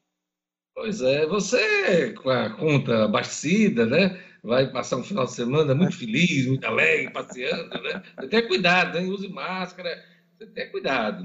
[0.74, 4.20] Pois é, você com a conta abastecida, né?
[4.42, 8.02] Vai passar um final de semana muito feliz, muito alegre, passeando, né?
[8.28, 9.08] Tenha cuidado, hein?
[9.08, 11.22] Use máscara, você tenha cuidado.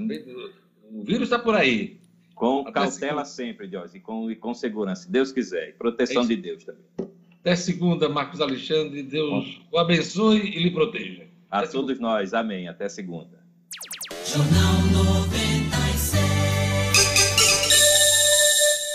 [0.90, 2.00] O vírus está por aí.
[2.40, 3.24] Com Até cautela segunda.
[3.26, 6.64] sempre, Jorge, e com, e com segurança, se Deus quiser, e proteção é de Deus
[6.64, 6.82] também.
[7.40, 9.64] Até segunda, Marcos Alexandre, Deus Bom.
[9.72, 11.26] o abençoe e lhe proteja.
[11.50, 12.08] A Até todos segunda.
[12.14, 12.66] nós, amém.
[12.66, 13.38] Até segunda.
[14.26, 14.72] Jornal
[15.04, 16.12] 96.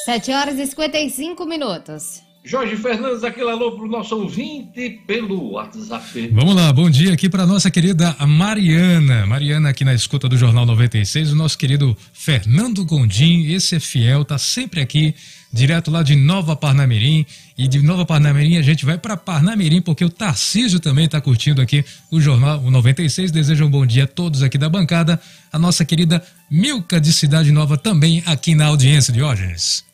[0.06, 2.24] 7 horas e 55 minutos.
[2.46, 6.30] Jorge Fernandes, aquele alô para o nosso ouvinte pelo WhatsApp.
[6.32, 9.26] Vamos lá, bom dia aqui para nossa querida Mariana.
[9.26, 14.24] Mariana aqui na escuta do Jornal 96, o nosso querido Fernando Gondim, esse é fiel,
[14.24, 15.16] tá sempre aqui,
[15.52, 17.26] direto lá de Nova Parnamirim.
[17.58, 21.62] E de Nova Parnamirim a gente vai para Parnamirim, porque o Tarcísio também está curtindo
[21.62, 23.32] aqui o Jornal o 96.
[23.32, 25.20] Desejo um bom dia a todos aqui da bancada.
[25.52, 26.22] A nossa querida
[26.52, 29.85] Milka de Cidade Nova também aqui na audiência, Diógenes.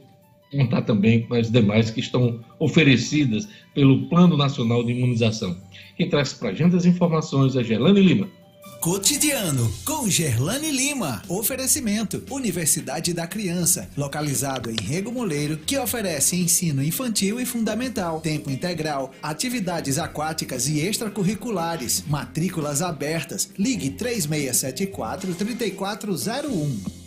[0.52, 5.56] contar também com as demais que estão oferecidas pelo Plano Nacional de Imunização.
[5.96, 8.28] Quem traz para a gente as informações é Gelane Lima.
[8.80, 11.22] Cotidiano com Gerlane Lima.
[11.28, 18.50] Oferecimento: Universidade da Criança, localizado em Rego Moleiro, que oferece ensino infantil e fundamental, tempo
[18.50, 22.04] integral, atividades aquáticas e extracurriculares.
[22.06, 23.50] Matrículas abertas.
[23.58, 26.98] Ligue 3674 3401.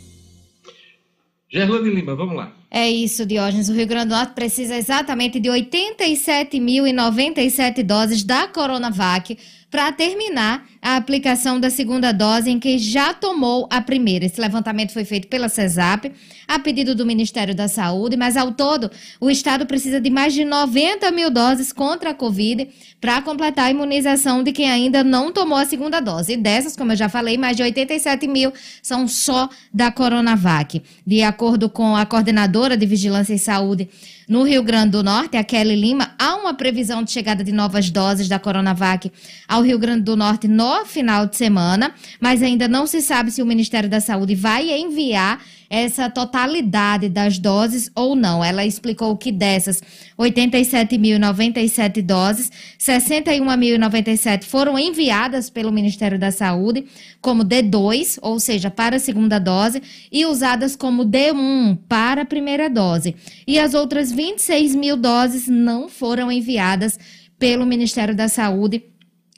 [1.52, 2.54] Gerlane Lima, vamos lá.
[2.70, 3.68] É isso, Diógenes.
[3.68, 9.38] O Rio Grande do Norte precisa exatamente de 87.097 doses da Coronavac
[9.72, 14.26] para terminar a aplicação da segunda dose em quem já tomou a primeira.
[14.26, 16.12] Esse levantamento foi feito pela CESAP,
[16.46, 20.44] a pedido do Ministério da Saúde, mas ao todo o Estado precisa de mais de
[20.44, 22.68] 90 mil doses contra a Covid
[23.00, 26.34] para completar a imunização de quem ainda não tomou a segunda dose.
[26.34, 28.52] E dessas, como eu já falei, mais de 87 mil
[28.84, 30.82] são só da Coronavac.
[31.08, 33.88] De acordo com a coordenadora de Vigilância e Saúde
[34.32, 37.90] no Rio Grande do Norte, a Kelly Lima, há uma previsão de chegada de novas
[37.90, 39.12] doses da Coronavac
[39.46, 43.42] ao Rio Grande do Norte no final de semana, mas ainda não se sabe se
[43.42, 48.44] o Ministério da Saúde vai enviar essa totalidade das doses ou não.
[48.44, 49.82] Ela explicou que dessas
[50.20, 56.84] 87.097 doses, 61.097 foram enviadas pelo Ministério da Saúde
[57.22, 62.70] como D2, ou seja, para a segunda dose, e usadas como D1 para a primeira
[62.70, 63.16] dose.
[63.48, 67.00] E as outras 26 mil doses não foram enviadas
[67.40, 68.91] pelo Ministério da Saúde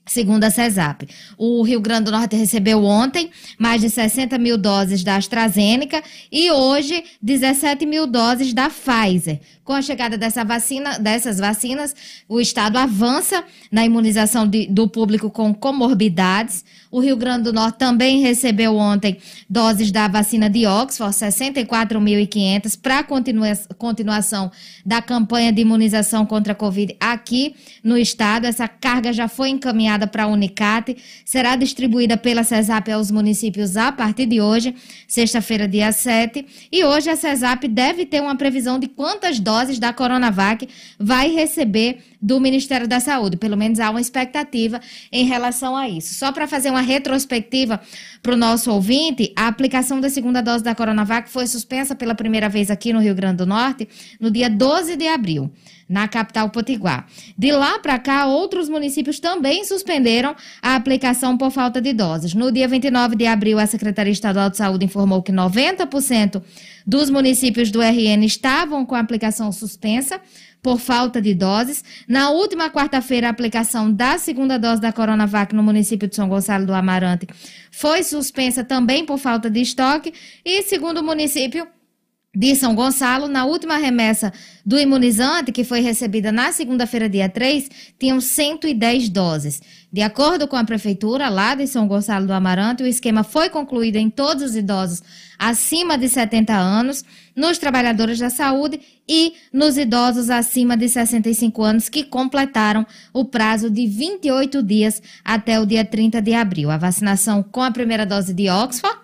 [0.05, 5.01] Segundo a CESAP, o Rio Grande do Norte recebeu ontem mais de 60 mil doses
[5.01, 9.39] da AstraZeneca e hoje 17 mil doses da Pfizer.
[9.63, 11.95] Com a chegada dessa vacina, dessas vacinas,
[12.27, 16.65] o Estado avança na imunização de, do público com comorbidades.
[16.91, 19.17] O Rio Grande do Norte também recebeu ontem
[19.49, 24.51] doses da vacina de Oxford, 64.500, para continua, continuação
[24.85, 28.45] da campanha de imunização contra a Covid aqui no Estado.
[28.45, 33.93] Essa carga já foi encaminhada para a Unicate, será distribuída pela CESAP aos municípios a
[33.93, 34.75] partir de hoje,
[35.07, 36.45] sexta-feira, dia 7.
[36.69, 41.29] E hoje a CESAP deve ter uma previsão de quantas doses doses da Coronavac vai
[41.29, 43.35] receber do Ministério da Saúde.
[43.35, 44.79] Pelo menos há uma expectativa
[45.11, 46.13] em relação a isso.
[46.13, 47.81] Só para fazer uma retrospectiva
[48.21, 52.47] para o nosso ouvinte, a aplicação da segunda dose da Coronavac foi suspensa pela primeira
[52.47, 53.89] vez aqui no Rio Grande do Norte
[54.21, 55.51] no dia 12 de abril
[55.89, 57.05] na capital potiguar.
[57.37, 62.33] De lá para cá, outros municípios também suspenderam a aplicação por falta de doses.
[62.33, 66.41] No dia 29 de abril, a Secretaria Estadual de Saúde informou que 90%
[66.87, 70.21] dos municípios do RN estavam com a aplicação suspensa
[70.63, 71.83] por falta de doses.
[72.07, 76.65] Na última quarta-feira, a aplicação da segunda dose da Coronavac no município de São Gonçalo
[76.65, 77.27] do Amarante
[77.69, 80.13] foi suspensa também por falta de estoque.
[80.43, 81.67] E, segundo o município,
[82.35, 84.33] de São Gonçalo, na última remessa
[84.65, 89.61] do imunizante, que foi recebida na segunda-feira, dia 3, tinham 110 doses.
[89.93, 93.97] De acordo com a prefeitura lá de São Gonçalo do Amarante, o esquema foi concluído
[93.97, 95.03] em todos os idosos
[95.37, 101.89] acima de 70 anos, nos trabalhadores da saúde e nos idosos acima de 65 anos
[101.89, 106.71] que completaram o prazo de 28 dias até o dia 30 de abril.
[106.71, 108.97] A vacinação com a primeira dose de Oxford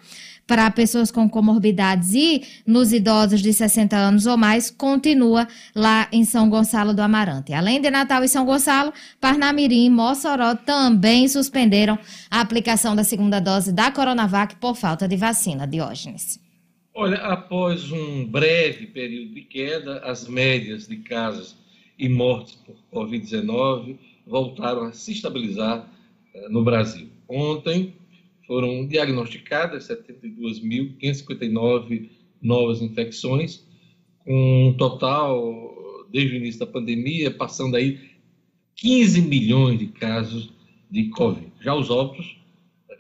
[0.49, 6.25] para pessoas com comorbidades e nos idosos de 60 anos ou mais continua lá em
[6.25, 7.53] São Gonçalo do Amarante.
[7.53, 8.91] Além de Natal e São Gonçalo,
[9.21, 11.99] Parnamirim e Mossoró também suspenderam
[12.31, 15.67] a aplicação da segunda dose da Coronavac por falta de vacina.
[15.67, 16.39] Diógenes.
[16.95, 21.55] Olha, após um breve período de queda, as médias de casos
[21.97, 25.87] e mortes por Covid-19 voltaram a se estabilizar
[26.33, 27.07] eh, no Brasil.
[27.27, 27.93] Ontem,
[28.49, 32.09] foram diagnosticadas 72.559
[32.41, 33.63] novas infecções,
[34.25, 37.99] com um total, desde o início da pandemia, passando aí
[38.75, 40.49] 15 milhões de casos
[40.89, 41.51] de Covid.
[41.61, 42.39] Já os óbitos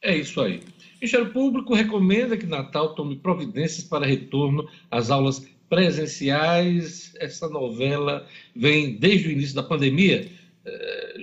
[0.03, 0.59] É isso aí.
[0.59, 7.15] O Ministério Público recomenda que Natal tome providências para retorno às aulas presenciais.
[7.19, 10.29] Essa novela vem desde o início da pandemia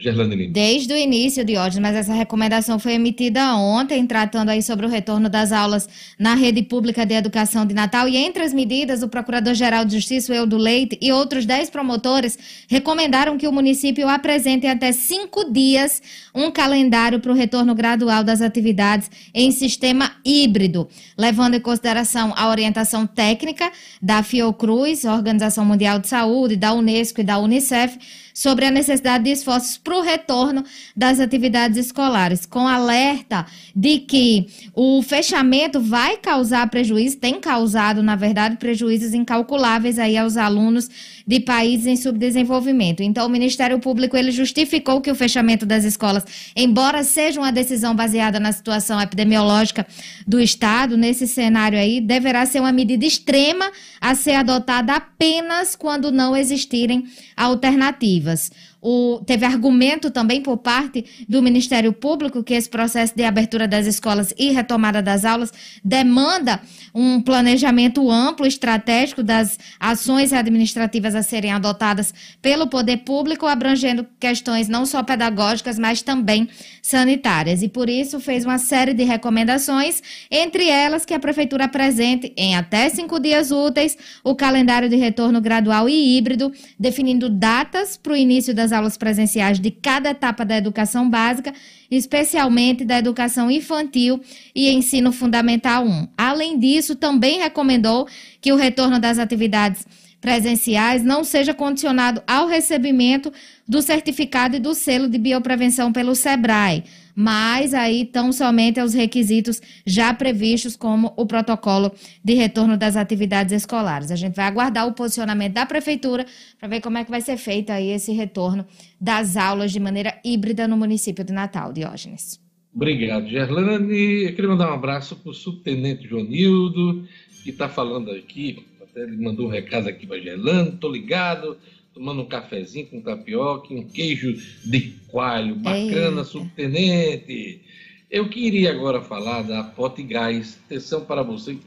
[0.01, 0.53] Gerlane Lima.
[0.53, 4.89] Desde o início, de hoje, mas essa recomendação foi emitida ontem, tratando aí sobre o
[4.89, 8.07] retorno das aulas na rede pública de educação de Natal.
[8.07, 13.37] E entre as medidas, o Procurador-Geral de Justiça, Eudo Leite, e outros dez promotores recomendaram
[13.37, 16.01] que o município apresente até cinco dias
[16.33, 22.49] um calendário para o retorno gradual das atividades em sistema híbrido, levando em consideração a
[22.49, 23.71] orientação técnica
[24.01, 27.97] da Fiocruz, Organização Mundial de Saúde, da Unesco e da Unicef
[28.37, 30.63] sobre a necessidade de esforços para o retorno
[30.95, 38.15] das atividades escolares, com alerta de que o fechamento vai causar prejuízo, tem causado, na
[38.15, 40.89] verdade, prejuízos incalculáveis aí aos alunos
[41.27, 43.03] de países em subdesenvolvimento.
[43.03, 46.23] Então, o Ministério Público ele justificou que o fechamento das escolas,
[46.55, 49.85] embora seja uma decisão baseada na situação epidemiológica
[50.25, 53.69] do Estado, nesse cenário aí, deverá ser uma medida extrema
[53.99, 57.05] a ser adotada apenas quando não existirem
[57.35, 58.49] alternativas.
[58.89, 63.85] O, teve argumento também por parte do Ministério Público que esse processo de abertura das
[63.85, 65.51] escolas e retomada das aulas
[65.83, 66.61] demanda
[66.95, 74.69] um planejamento amplo, estratégico das ações administrativas a serem adotadas pelo poder público, abrangendo questões
[74.69, 76.47] não só pedagógicas, mas também
[76.81, 77.61] sanitárias.
[77.61, 82.55] E por isso fez uma série de recomendações, entre elas que a Prefeitura apresente em
[82.55, 88.15] até cinco dias úteis o calendário de retorno gradual e híbrido, definindo datas para o
[88.15, 91.53] início das aulas presenciais de cada etapa da educação básica,
[91.91, 94.21] especialmente da educação infantil
[94.55, 96.07] e ensino fundamental 1.
[96.17, 98.07] Além disso, também recomendou
[98.39, 99.85] que o retorno das atividades
[100.21, 103.31] presenciais não seja condicionado ao recebimento
[103.67, 106.83] do certificado e do selo de bioprevenção pelo SEBRAE,
[107.19, 111.91] mas aí tão somente aos requisitos já previstos, como o protocolo
[112.23, 114.11] de retorno das atividades escolares.
[114.11, 116.27] A gente vai aguardar o posicionamento da prefeitura
[116.59, 118.67] para ver como é que vai ser feito aí esse retorno
[119.01, 122.39] das aulas de maneira híbrida no município de Natal, Diógenes.
[122.71, 124.25] Obrigado, Gerlane.
[124.25, 127.03] Eu queria mandar um abraço para o subtenente Joanildo,
[127.43, 128.63] que está falando aqui
[128.95, 131.57] Ele mandou um recado aqui para Gelando, tô ligado,
[131.97, 135.55] tomando um cafezinho com tapioca e um queijo de coalho.
[135.55, 136.23] Bacana, Eita.
[136.23, 137.61] subtenente.
[138.09, 140.59] Eu queria agora falar da Pote Gás.
[140.65, 141.57] Atenção para você,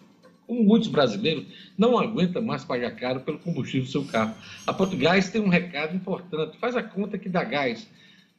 [0.46, 1.44] como muitos brasileiros,
[1.76, 4.34] não aguenta mais pagar caro pelo combustível do seu carro.
[4.66, 6.56] A Pote Gás tem um recado importante.
[6.58, 7.88] Faz a conta que dá gás.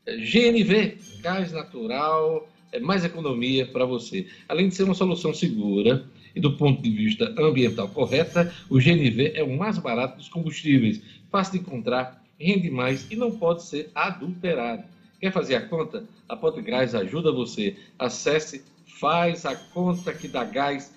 [0.06, 4.26] É, GNV, gás natural, é mais economia para você.
[4.48, 9.34] Além de ser uma solução segura e do ponto de vista ambiental correta, o GNV
[9.36, 13.89] é o mais barato dos combustíveis, fácil de encontrar, rende mais e não pode ser
[13.95, 14.84] adulterado.
[15.19, 16.03] Quer fazer a conta?
[16.27, 17.77] A Potgás ajuda você.
[17.97, 18.63] Acesse
[18.99, 20.93] faz a conta que dá gás.com.br.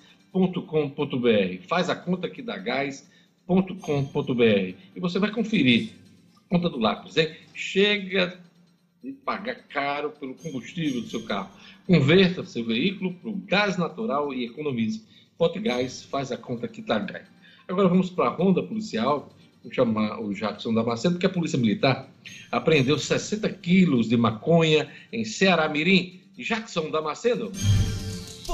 [1.67, 3.05] Faz a conta que dá gás.com.br.
[4.95, 5.91] E você vai conferir.
[6.49, 7.35] Conta do lápis, hein?
[7.53, 8.39] Chega
[9.03, 11.49] de pagar caro pelo combustível do seu carro.
[11.85, 15.03] Converta seu veículo para o gás natural e economize.
[15.37, 17.27] Potgás faz a conta que dá gás.
[17.67, 19.34] Agora vamos para a ronda policial.
[19.71, 22.09] Chamar o Jackson Damasceno, porque a Polícia Militar
[22.51, 26.21] apreendeu 60 quilos de maconha em Ceará Mirim.
[26.37, 27.51] Jackson Damasceno.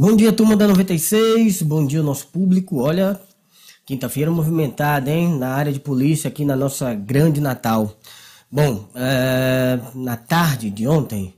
[0.00, 1.62] Bom dia, turma da 96.
[1.62, 2.78] Bom dia, nosso público.
[2.78, 3.20] Olha,
[3.84, 5.36] quinta-feira movimentada, hein?
[5.36, 7.98] Na área de polícia aqui na nossa grande Natal.
[8.48, 11.34] Bom, é, na tarde de ontem,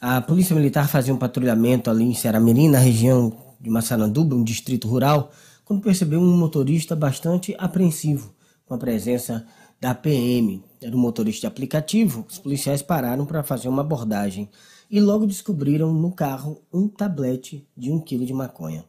[0.00, 4.86] a Polícia Militar fazia um patrulhamento ali em Ceará-Mirim, na região de Massaranduba, um distrito
[4.86, 5.32] rural,
[5.64, 8.32] quando percebeu um motorista bastante apreensivo
[8.64, 9.44] com a presença
[9.80, 10.62] da PM.
[10.80, 12.24] Era um motorista de aplicativo.
[12.30, 14.48] Os policiais pararam para fazer uma abordagem
[14.90, 18.84] e logo descobriram no carro um tablete de um quilo de maconha.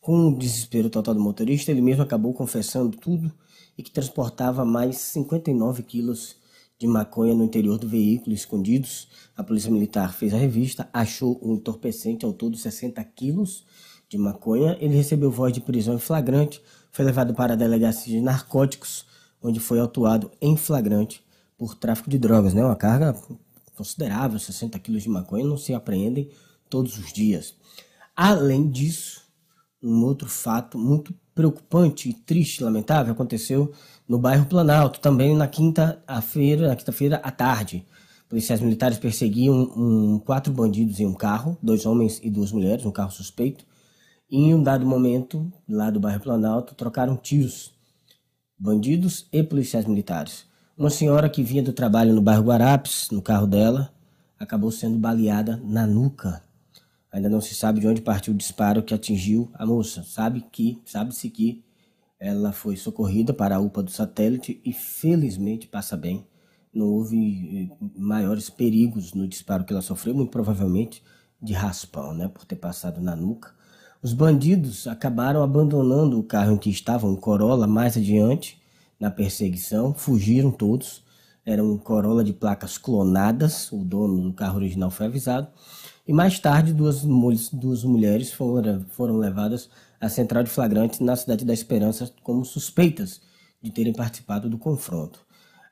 [0.00, 3.32] Com o desespero total do motorista, ele mesmo acabou confessando tudo
[3.76, 6.36] e que transportava mais 59 quilos
[6.78, 9.08] de maconha no interior do veículo escondidos.
[9.36, 13.64] A polícia militar fez a revista, achou um entorpecente ao todo 60 quilos
[14.08, 14.76] de maconha.
[14.80, 19.06] Ele recebeu voz de prisão em flagrante, foi levado para a delegacia de narcóticos,
[19.40, 21.22] onde foi autuado em flagrante
[21.56, 22.64] por tráfico de drogas, né?
[22.64, 23.14] Uma carga
[23.82, 26.30] considerável, 60 quilos de maconha, não se apreendem
[26.70, 27.54] todos os dias.
[28.14, 29.22] Além disso,
[29.82, 33.72] um outro fato muito preocupante e triste, lamentável, aconteceu
[34.06, 37.84] no bairro Planalto, também na quinta-feira, na quinta-feira à tarde.
[38.28, 42.92] Policiais militares perseguiam um, quatro bandidos em um carro, dois homens e duas mulheres, um
[42.92, 43.66] carro suspeito.
[44.30, 47.72] E em um dado momento, lá do bairro Planalto, trocaram tiros.
[48.56, 50.46] Bandidos e policiais militares.
[50.76, 53.92] Uma senhora que vinha do trabalho no bairro Guarapes, no carro dela,
[54.38, 56.42] acabou sendo baleada na nuca.
[57.12, 60.02] Ainda não se sabe de onde partiu o disparo que atingiu a moça.
[60.02, 61.62] Sabe que, sabe-se que
[62.18, 66.26] ela foi socorrida para a UPA do satélite e felizmente passa bem.
[66.72, 71.02] Não houve eh, maiores perigos no disparo que ela sofreu, muito provavelmente
[71.40, 73.52] de raspão, né, por ter passado na nuca.
[74.02, 78.61] Os bandidos acabaram abandonando o carro em que estavam, um Corolla, mais adiante,
[79.02, 81.02] na perseguição, fugiram todos.
[81.44, 85.48] Era um Corolla de placas clonadas, o dono do carro original foi avisado.
[86.06, 87.02] E mais tarde, duas,
[87.52, 89.68] duas mulheres foram, foram levadas
[90.00, 93.20] à central de flagrantes na cidade da Esperança como suspeitas
[93.60, 95.18] de terem participado do confronto.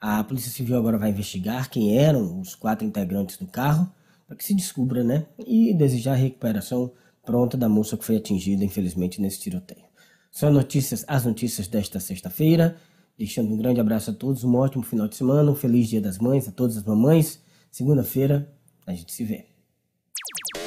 [0.01, 3.89] A Polícia Civil agora vai investigar quem eram os quatro integrantes do carro,
[4.27, 5.27] para que se descubra, né?
[5.47, 6.91] E desejar a recuperação
[7.25, 9.85] pronta da moça que foi atingida, infelizmente, nesse tiroteio.
[10.33, 12.77] São notícias, as notícias desta sexta-feira.
[13.21, 16.17] Deixando um grande abraço a todos, um ótimo final de semana, um feliz Dia das
[16.19, 17.39] Mães a todas as mamães.
[17.71, 18.51] Segunda-feira
[18.87, 19.45] a gente se vê.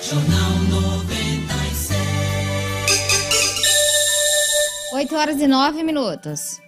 [0.03, 1.99] Jornal 96.
[4.93, 6.61] 8 horas e 9 minutos.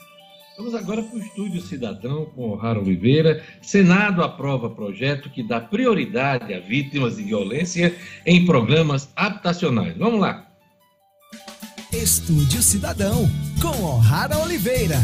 [0.57, 3.43] Vamos agora para o Estúdio Cidadão com o Raro Oliveira.
[3.61, 9.95] Senado aprova projeto que dá prioridade a vítimas de violência em programas habitacionais.
[9.95, 10.47] Vamos lá.
[11.93, 13.29] Estúdio Cidadão
[13.61, 14.97] com O'Hara Oliveira.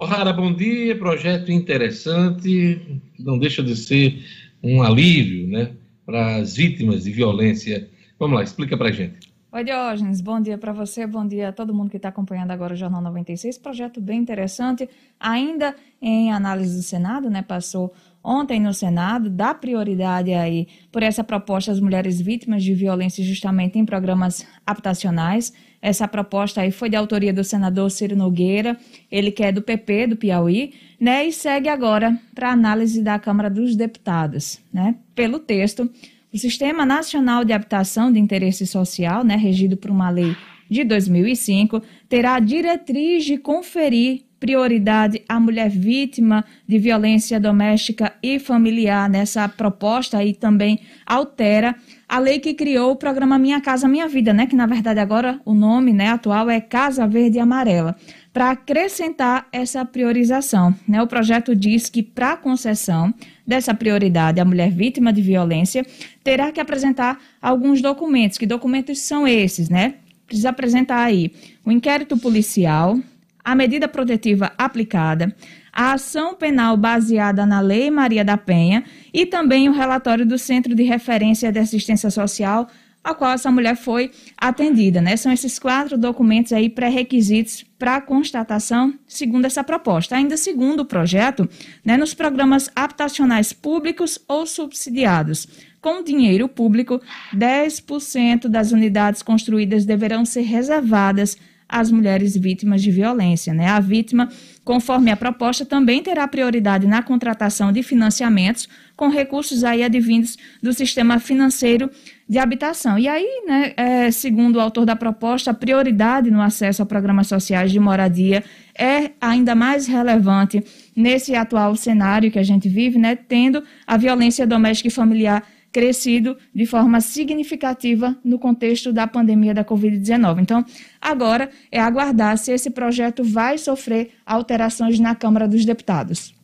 [0.00, 0.96] O'Hara, bom dia.
[0.96, 4.24] Projeto interessante, não deixa de ser
[4.62, 5.72] um alívio né,
[6.06, 7.86] para as vítimas de violência.
[8.18, 9.30] Vamos lá, explica para a gente.
[9.52, 12.72] Oi, Diógenes, bom dia para você, bom dia a todo mundo que está acompanhando agora
[12.72, 13.58] o Jornal 96.
[13.58, 14.88] Projeto bem interessante,
[15.18, 17.42] ainda em análise do Senado, né?
[17.42, 17.92] Passou
[18.24, 23.78] ontem no Senado, dá prioridade aí por essa proposta às mulheres vítimas de violência justamente
[23.78, 25.52] em programas habitacionais.
[25.82, 28.76] Essa proposta aí foi de autoria do senador Ciro Nogueira,
[29.10, 33.48] ele que é do PP, do Piauí, né, e segue agora para análise da Câmara
[33.48, 34.96] dos Deputados, né?
[35.14, 35.90] Pelo texto,
[36.32, 40.36] o Sistema Nacional de Habitação de Interesse Social, né, regido por uma lei
[40.70, 48.38] de 2005, terá a diretriz de conferir prioridade à mulher vítima de violência doméstica e
[48.38, 49.08] familiar.
[49.08, 51.76] Nessa proposta aí também altera
[52.08, 54.46] a lei que criou o programa Minha Casa Minha Vida, né?
[54.46, 57.94] Que na verdade agora o nome né, atual é Casa Verde e Amarela.
[58.32, 61.02] Para acrescentar essa priorização, né?
[61.02, 63.12] O projeto diz que para concessão
[63.46, 65.84] dessa prioridade à mulher vítima de violência
[66.24, 68.38] terá que apresentar alguns documentos.
[68.38, 69.96] Que documentos são esses, né?
[70.26, 71.32] Precisa apresentar aí
[71.64, 72.98] o inquérito policial,
[73.44, 75.34] a medida protetiva aplicada,
[75.72, 80.74] a ação penal baseada na Lei Maria da Penha e também o relatório do Centro
[80.74, 82.68] de Referência de Assistência Social,
[83.02, 85.00] a qual essa mulher foi atendida.
[85.00, 85.16] Né?
[85.16, 90.16] São esses quatro documentos aí pré-requisitos para constatação, segundo essa proposta.
[90.16, 91.48] Ainda segundo o projeto,
[91.84, 95.48] né, nos programas habitacionais públicos ou subsidiados,
[95.80, 97.00] com dinheiro público,
[97.34, 101.38] 10% das unidades construídas deverão ser reservadas
[101.70, 103.54] às mulheres vítimas de violência.
[103.54, 103.68] Né?
[103.68, 104.28] A vítima,
[104.64, 110.72] conforme a proposta, também terá prioridade na contratação de financiamentos com recursos aí advindos do
[110.72, 111.88] sistema financeiro
[112.28, 112.98] de habitação.
[112.98, 117.28] E aí, né, é, segundo o autor da proposta, a prioridade no acesso a programas
[117.28, 118.42] sociais de moradia
[118.76, 120.62] é ainda mais relevante
[120.94, 126.36] nesse atual cenário que a gente vive, né, tendo a violência doméstica e familiar crescido
[126.54, 130.40] de forma significativa no contexto da pandemia da Covid-19.
[130.40, 130.64] Então,
[131.00, 136.34] agora é aguardar se esse projeto vai sofrer alterações na Câmara dos Deputados.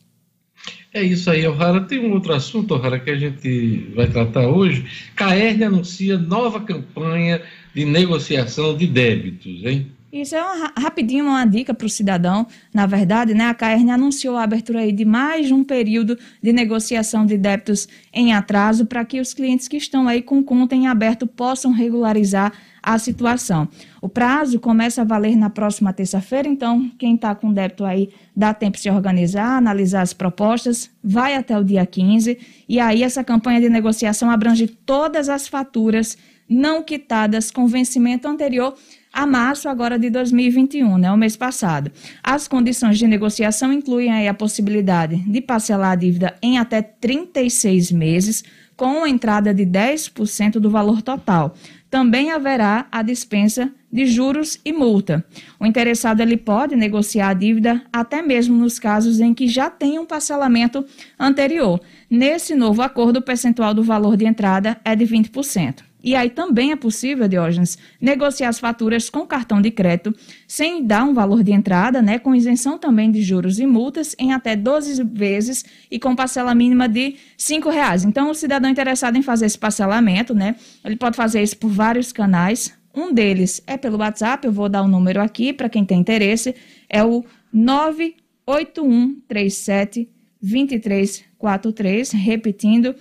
[0.93, 1.83] É isso aí, O'Hara.
[1.83, 4.85] Tem um outro assunto, O'Hara, que a gente vai tratar hoje.
[5.15, 7.43] Caerne anuncia nova campanha
[7.75, 9.93] de negociação de débitos, hein?
[10.13, 12.47] Isso é uma, rapidinho uma dica para o cidadão.
[12.73, 17.27] Na verdade, né, a CAERN anunciou a abertura aí de mais um período de negociação
[17.27, 21.27] de débitos em atraso para que os clientes que estão aí com conta em aberto
[21.27, 23.69] possam regularizar a situação.
[24.01, 28.55] O prazo começa a valer na próxima terça-feira, então quem está com débito aí dá
[28.55, 32.39] tempo de se organizar, analisar as propostas, vai até o dia 15
[32.69, 36.17] e aí essa campanha de negociação abrange todas as faturas
[36.49, 38.77] não quitadas com vencimento anterior
[39.17, 41.91] a março agora de 2021, né, o mês passado.
[42.23, 48.45] As condições de negociação incluem a possibilidade de parcelar a dívida em até 36 meses,
[48.77, 51.55] com a entrada de 10% do valor total.
[51.89, 55.25] Também haverá a dispensa de juros e multa.
[55.59, 59.99] O interessado ele pode negociar a dívida até mesmo nos casos em que já tem
[59.99, 60.85] um parcelamento
[61.19, 61.81] anterior.
[62.11, 65.77] Nesse novo acordo, o percentual do valor de entrada é de 20%.
[66.03, 70.15] E aí também é possível, Diógenes, negociar as faturas com cartão de crédito
[70.47, 74.33] sem dar um valor de entrada, né, com isenção também de juros e multas em
[74.33, 78.05] até 12 vezes e com parcela mínima de R$ reais.
[78.05, 82.13] Então, o cidadão interessado em fazer esse parcelamento, né, ele pode fazer isso por vários
[82.13, 82.73] canais.
[82.95, 85.99] Um deles é pelo WhatsApp, eu vou dar o um número aqui para quem tem
[85.99, 86.55] interesse,
[86.89, 90.09] é o 98137
[90.41, 92.95] 2343, repetindo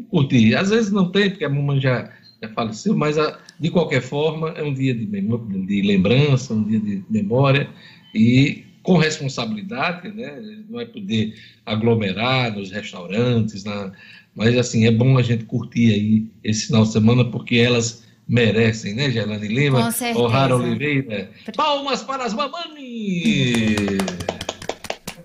[0.08, 0.54] curtir.
[0.54, 2.10] Às vezes não tem, porque a mamãe já,
[2.42, 6.78] já faleceu, mas a, de qualquer forma é um dia de, de lembrança, um dia
[6.78, 7.68] de memória
[8.14, 10.40] e com responsabilidade, né?
[10.68, 11.34] Não é poder
[11.64, 13.92] aglomerar nos restaurantes, na,
[14.34, 18.94] mas assim é bom a gente curtir aí esse final de semana porque elas merecem,
[18.94, 19.92] né, Gelane Lima?
[20.14, 21.30] O'Hara Oliveira.
[21.56, 23.98] Palmas para as mamães!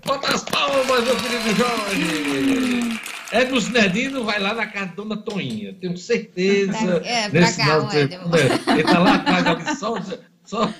[0.04, 3.11] Bota as palmas, meu querido Jorge!
[3.32, 5.74] É dos Nerdino, vai lá na casa da Dona Toinha.
[5.80, 7.00] Tenho certeza.
[7.02, 9.94] É, pra nesse cá, final de ué, semana, Ele tá lá atrás só,
[10.44, 10.74] só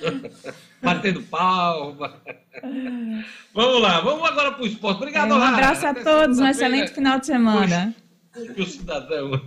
[0.81, 2.21] batendo palma.
[3.55, 4.97] Vamos lá, vamos agora para o esporte.
[4.97, 5.55] Obrigado, um O'Hara.
[5.55, 7.95] abraço a Até todos, um excelente final de semana.
[8.31, 9.41] Puxa o cidadão.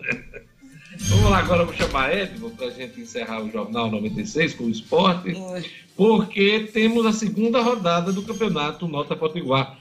[0.98, 4.70] Vamos lá, agora vou chamar Edmo para a gente encerrar o Jornal 96 com o
[4.70, 5.32] esporte,
[5.96, 9.76] porque temos a segunda rodada do Campeonato Nota Potiguar.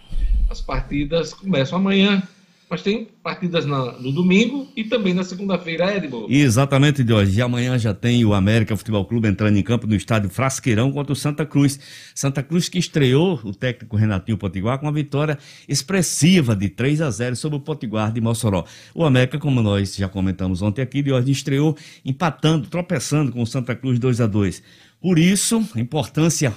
[0.49, 2.21] As partidas começam amanhã,
[2.69, 6.25] mas tem partidas na- no domingo e também na segunda-feira, Edmo.
[6.29, 7.37] Exatamente, hoje.
[7.37, 11.13] E amanhã já tem o América Futebol Clube entrando em campo no estádio Frasqueirão contra
[11.13, 11.79] o Santa Cruz.
[12.13, 15.37] Santa Cruz que estreou o técnico Renatinho Potiguar com uma vitória
[15.69, 18.65] expressiva de 3 a 0 sobre o Potiguar de Mossoró.
[18.93, 23.75] O América, como nós já comentamos ontem aqui, hoje estreou empatando, tropeçando com o Santa
[23.75, 24.63] Cruz 2 a 2
[24.99, 26.51] Por isso, a importância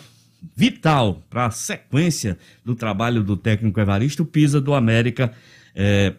[0.56, 5.32] vital para a sequência do trabalho do técnico Evaristo Pisa do América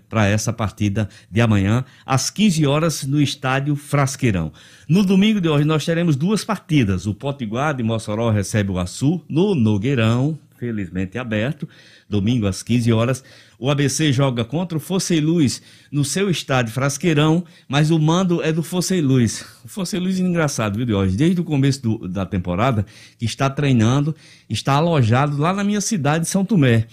[0.08, 4.52] para essa partida de amanhã, às 15 horas, no estádio Frasqueirão.
[4.88, 7.06] No domingo de hoje, nós teremos duas partidas.
[7.06, 11.68] O Potiguar de Mossoró recebe o Açu no Nogueirão, felizmente aberto,
[12.10, 13.24] domingo às 15 horas.
[13.58, 15.62] O ABC joga contra o Fosse Luz
[15.92, 19.46] no seu estádio Frasqueirão, mas o mando é do Fosse Luz.
[19.64, 21.16] O Fosse Luz é engraçado, viu, Diógenes?
[21.18, 22.86] Desde o começo do- da temporada,
[23.18, 24.16] que está treinando,
[24.50, 26.88] está alojado lá na minha cidade, São Tomé.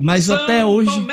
[0.00, 0.90] Mas até hoje.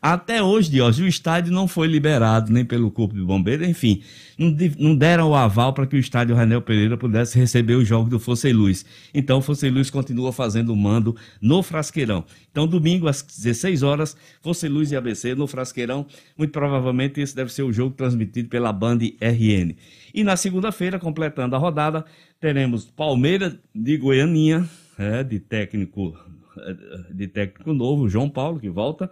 [0.00, 4.00] Até hoje, Diógenes, o estádio não foi liberado nem pelo Corpo de Bombeiros, enfim,
[4.38, 7.86] não, de- não deram o aval para que o estádio Ranel Pereira pudesse receber os
[7.88, 8.86] jogos do e Luz.
[9.12, 12.24] Então, o e Luz continua fazendo o mando no Frasqueirão.
[12.50, 16.06] Então, domingo às 16 horas, Fosse e Luz e ABC no Frasqueirão.
[16.36, 19.74] Muito provavelmente esse deve ser o jogo transmitido pela Band RN.
[20.14, 22.04] E na segunda-feira, completando a rodada,
[22.40, 26.16] teremos Palmeiras de Goianinha, é, de técnico
[27.12, 29.10] de técnico novo, João Paulo, que volta,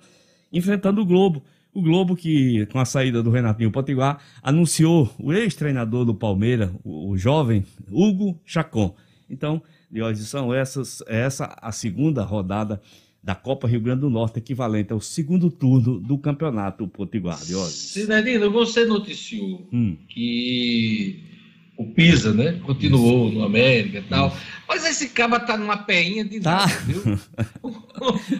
[0.52, 1.42] enfrentando o Globo.
[1.72, 7.10] O Globo que, com a saída do Renatinho Potiguar, anunciou o ex-treinador do Palmeiras, o,
[7.10, 8.94] o jovem Hugo Chacon.
[9.28, 9.60] Então,
[9.90, 12.80] Diógenes, são essas, é essa a segunda rodada
[13.22, 17.74] da Copa Rio Grande do Norte, equivalente ao segundo turno do Campeonato Potiguar, Diógenes.
[17.74, 19.96] Cidadino, você noticiou Hum.
[20.08, 21.24] que
[21.76, 24.34] o Pisa, né, continuou no América e tal,
[24.66, 26.66] mas esse caba tá numa peinha de Tá.
[26.66, 27.02] nada, viu?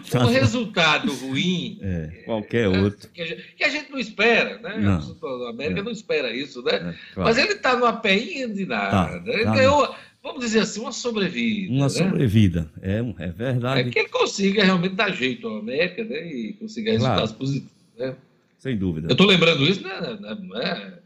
[0.09, 0.25] Tá.
[0.25, 3.09] Um resultado ruim É, qualquer outro.
[3.09, 4.77] que a, gente, que a gente não espera, né?
[4.79, 5.17] Não.
[5.21, 6.95] O América não espera isso, né?
[7.13, 7.29] claro.
[7.29, 9.19] Mas ele tá numa peinha de nada.
[9.19, 9.55] Tá, ele tá.
[9.55, 11.71] ganhou, vamos dizer assim, uma sobrevida.
[11.73, 11.89] Uma né?
[11.89, 16.27] sobrevida, é, é É verdade, que ele consiga realmente dar jeito ao América, né?
[16.27, 17.03] E consiga Claro.
[17.21, 18.15] resultados positivos, né?
[18.59, 19.07] sem dúvida.
[19.11, 20.17] Eu tô lembrando isso, né?
[20.19, 20.99] né, Não é.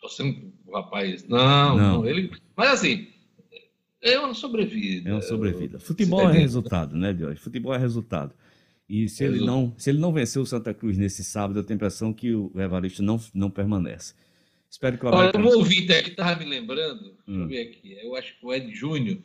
[0.00, 1.26] Tô sendo rapaz.
[1.28, 1.76] Não, Não.
[2.00, 2.30] não, Ele.
[2.56, 3.06] Mas assim,
[4.00, 5.08] é uma sobrevida.
[5.10, 5.78] É uma sobrevida.
[5.78, 7.40] Futebol é resultado, né, Diógenes?
[7.42, 8.32] Futebol é resultado.
[8.88, 11.76] E se ele, não, se ele não vencer o Santa Cruz nesse sábado, eu tenho
[11.76, 14.12] a impressão que o Evaristo não, não permanece.
[14.68, 17.42] Espero que o Olha, um ouvinte aqui estava me lembrando, deixa Hum.
[17.42, 19.18] eu ver aqui, eu acho que o Ed Júnior.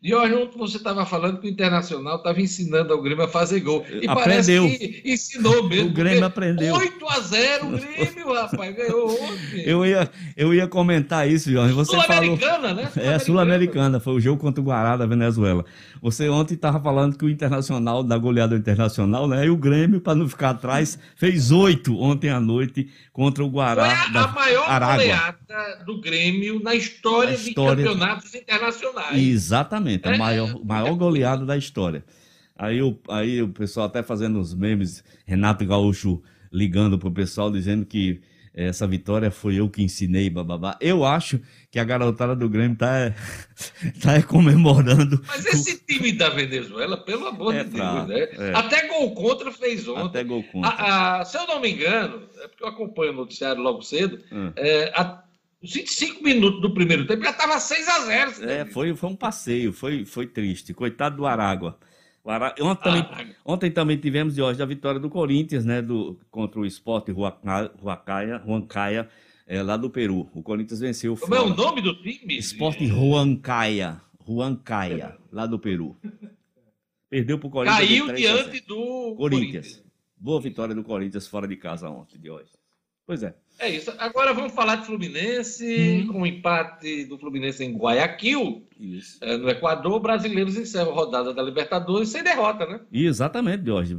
[0.00, 3.58] De hoje ontem você estava falando que o Internacional estava ensinando ao Grêmio a fazer
[3.60, 3.84] gol.
[3.88, 4.14] E Aprendeu.
[4.14, 5.88] parece que ensinou mesmo.
[5.90, 6.72] O Grêmio aprendeu.
[6.76, 9.62] 8 a 0 o Grêmio, rapaz, ganhou ontem.
[9.66, 11.72] Eu ia, eu ia comentar isso, Jorge.
[11.74, 12.04] Você falou.
[12.06, 12.90] Sul-Americana, né?
[12.94, 15.64] É, Sul-Americana, foi o jogo contra o Guará da Venezuela.
[16.00, 19.46] Você ontem estava falando que o Internacional, da goleada internacional, né?
[19.46, 23.84] E o Grêmio, para não ficar atrás, fez oito ontem à noite contra o Guará
[23.84, 24.96] Foi a, da a maior Aragua.
[24.96, 27.82] goleada do Grêmio na história, Na história.
[27.82, 29.18] de campeonatos internacionais.
[29.20, 30.18] Exatamente, a É.
[30.18, 32.04] maior, maior goleada da história.
[32.56, 36.20] Aí o, aí o pessoal até fazendo os memes, Renato Gaúcho
[36.52, 38.20] ligando pro pessoal dizendo que
[38.54, 40.76] essa vitória foi eu que ensinei, bababá.
[40.80, 41.38] Eu acho
[41.70, 43.14] que a garotada do Grêmio tá,
[44.02, 45.22] tá comemorando.
[45.28, 48.20] Mas esse time da Venezuela, pelo amor É de Deus, né?
[48.32, 48.52] é.
[48.56, 50.06] Até gol contra fez ontem.
[50.06, 50.70] Até gol contra.
[50.70, 54.18] A- a- se eu não me engano, é porque eu acompanho o noticiário logo cedo,
[54.32, 54.50] Hum.
[54.56, 55.22] é, a-
[55.62, 59.16] os 25 minutos do primeiro tempo já estava 6 a 0 É, foi, foi um
[59.16, 60.72] passeio, foi, foi triste.
[60.74, 61.78] Coitado do Aragua.
[62.24, 65.80] Ara- Ontem, também, ontem também tivemos de hoje a vitória do Corinthians, né?
[65.80, 69.08] Do, contra o Sport Huacaia, Huancaia,
[69.46, 70.28] é, lá do Peru.
[70.34, 72.36] O Corinthians venceu Como é o nome do time?
[72.36, 75.96] Sport Huancaia, Huancaia, lá do Peru.
[77.08, 77.78] Perdeu para o Corinthians.
[77.88, 79.18] Caiu diante do Corinthians.
[79.76, 79.84] Corinthians.
[80.20, 82.50] Boa vitória do Corinthians fora de casa ontem, de hoje.
[83.06, 83.34] Pois é.
[83.58, 83.92] É isso.
[83.98, 86.12] Agora vamos falar de Fluminense, hum.
[86.12, 88.62] com o empate do Fluminense em Guayaquil,
[89.20, 89.98] é, no Equador.
[89.98, 92.80] Brasileiros encerram a rodada da Libertadores sem derrota, né?
[92.92, 93.96] Exatamente, Jorge.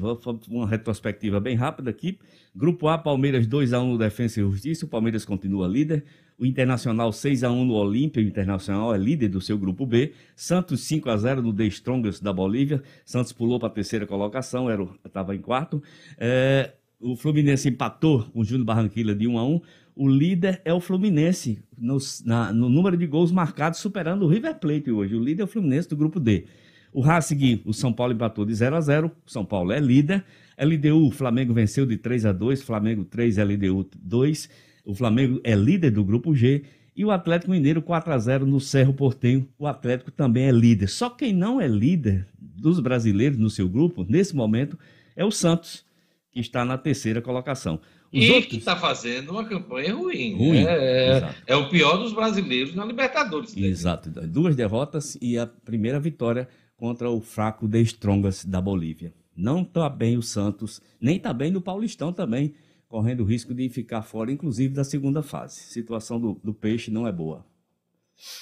[0.47, 2.17] Uma retrospectiva bem rápida aqui.
[2.55, 4.85] Grupo A, Palmeiras 2x1 no Defensa e Justiça.
[4.85, 6.05] O Palmeiras continua líder.
[6.37, 8.23] O Internacional 6x1 no Olímpia.
[8.23, 10.13] O Internacional é líder do seu grupo B.
[10.37, 12.81] Santos 5x0 no The Strongest da Bolívia.
[13.03, 14.67] Santos pulou para a terceira colocação,
[15.05, 15.83] estava em quarto.
[16.17, 19.61] É, o Fluminense empatou com o Júnior Barranquilla de 1 a 1
[19.95, 24.59] O líder é o Fluminense, no, na, no número de gols marcados, superando o River
[24.59, 25.15] Plate hoje.
[25.15, 26.45] O líder é o Fluminense do grupo D.
[26.91, 30.25] O Racing, o São Paulo empatou de 0 a 0 O São Paulo é líder.
[30.57, 34.49] LDU, o Flamengo venceu de 3 a 2 Flamengo 3, LDU 2.
[34.85, 36.63] O Flamengo é líder do grupo G.
[36.95, 39.47] E o Atlético Mineiro 4 a 0 no Cerro Portenho.
[39.57, 40.89] O Atlético também é líder.
[40.89, 44.77] Só quem não é líder dos brasileiros no seu grupo, nesse momento,
[45.15, 45.85] é o Santos
[46.31, 47.79] que está na terceira colocação.
[48.11, 48.47] Os e outros...
[48.47, 50.35] que está fazendo uma campanha ruim.
[50.35, 53.55] ruim é, é, o pior dos brasileiros na Libertadores.
[53.55, 54.09] Exato.
[54.27, 59.13] Duas derrotas e a primeira vitória contra o fraco The Strongas da Bolívia.
[59.35, 62.53] Não está bem o Santos, nem está bem no Paulistão também,
[62.87, 65.59] correndo o risco de ficar fora, inclusive, da segunda fase.
[65.59, 67.45] A situação do, do peixe não é boa.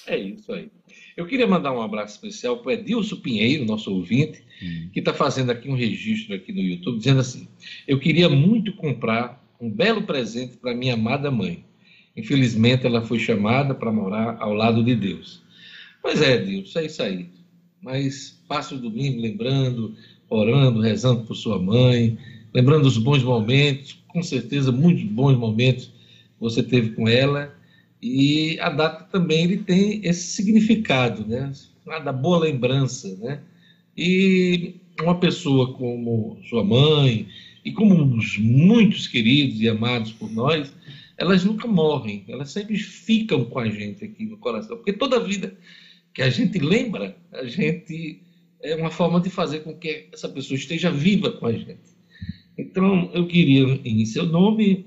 [0.07, 0.71] É isso aí.
[1.17, 4.89] Eu queria mandar um abraço especial para o Edilson Pinheiro, nosso ouvinte, hum.
[4.93, 7.47] que está fazendo aqui um registro aqui no YouTube, dizendo assim:
[7.87, 11.65] Eu queria muito comprar um belo presente para minha amada mãe.
[12.15, 15.41] Infelizmente, ela foi chamada para morar ao lado de Deus.
[16.03, 17.29] Pois é, Edilson, é isso aí.
[17.81, 19.95] Mas passe o domingo lembrando,
[20.29, 22.15] orando, rezando por sua mãe,
[22.53, 25.91] lembrando os bons momentos, com certeza muitos bons momentos
[26.39, 27.56] você teve com ela
[28.01, 31.51] e a data também ele tem esse significado, né?
[32.03, 33.41] Da boa lembrança, né?
[33.95, 37.27] E uma pessoa como sua mãe
[37.63, 40.71] e como os muitos queridos e amados por nós,
[41.17, 45.57] elas nunca morrem, elas sempre ficam com a gente aqui no coração, porque toda vida
[46.13, 48.21] que a gente lembra, a gente
[48.61, 51.97] é uma forma de fazer com que essa pessoa esteja viva com a gente.
[52.57, 54.85] Então, eu queria, em seu nome,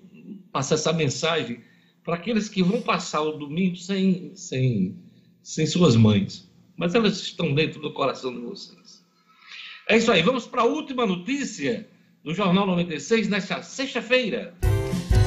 [0.50, 1.60] passar essa mensagem
[2.04, 4.96] para aqueles que vão passar o domingo sem, sem,
[5.42, 6.48] sem suas mães.
[6.76, 9.04] Mas elas estão dentro do coração de vocês.
[9.88, 10.22] É isso aí.
[10.22, 11.88] Vamos para a última notícia
[12.24, 14.54] do Jornal 96 nesta sexta-feira.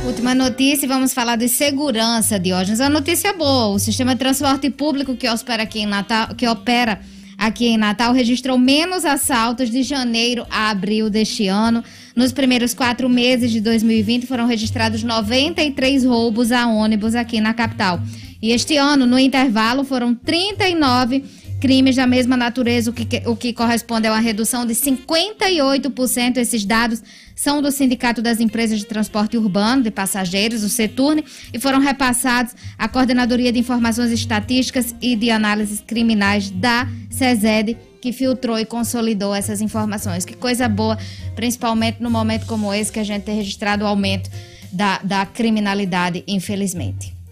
[0.05, 2.79] Última notícia, vamos falar de segurança, Diógenes.
[2.79, 3.67] É uma notícia boa.
[3.67, 7.01] O sistema de transporte público que opera aqui em Natal, que opera
[7.37, 11.83] aqui em Natal registrou menos assaltos de janeiro a abril deste ano.
[12.15, 17.99] Nos primeiros quatro meses de 2020 foram registrados 93 roubos a ônibus aqui na capital.
[18.39, 21.23] E este ano, no intervalo, foram 39
[21.63, 26.35] crimes da mesma natureza, o que, o que corresponde a uma redução de 58%.
[26.35, 27.01] Esses dados
[27.33, 31.23] são do Sindicato das Empresas de Transporte Urbano de Passageiros, o Seturne,
[31.53, 38.11] e foram repassados à Coordenadoria de Informações Estatísticas e de Análises Criminais da SESED, que
[38.11, 40.25] filtrou e consolidou essas informações.
[40.25, 40.97] Que coisa boa,
[41.33, 44.29] principalmente no momento como esse que a gente tem registrado o aumento
[44.69, 47.22] da, da criminalidade, infelizmente.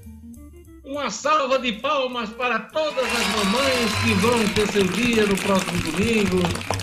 [0.91, 5.77] Uma salva de palmas para todas as mamães que vão ter seu dia no próximo
[5.83, 6.39] domingo.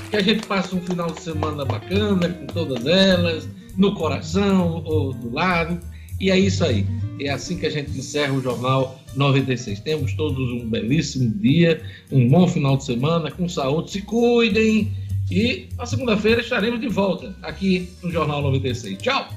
[0.09, 5.13] Que a gente passe um final de semana bacana com todas elas, no coração ou
[5.13, 5.79] do lado.
[6.19, 6.87] E é isso aí.
[7.21, 9.81] É assim que a gente encerra o Jornal 96.
[9.81, 13.91] Temos todos um belíssimo dia, um bom final de semana, com saúde.
[13.91, 14.91] Se cuidem.
[15.31, 18.97] E na segunda-feira estaremos de volta aqui no Jornal 96.
[19.03, 19.29] Tchau!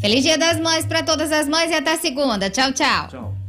[0.00, 2.48] Feliz Dia das Mães para todas as mães e até segunda.
[2.48, 3.08] Tchau, tchau.
[3.08, 3.47] Tchau.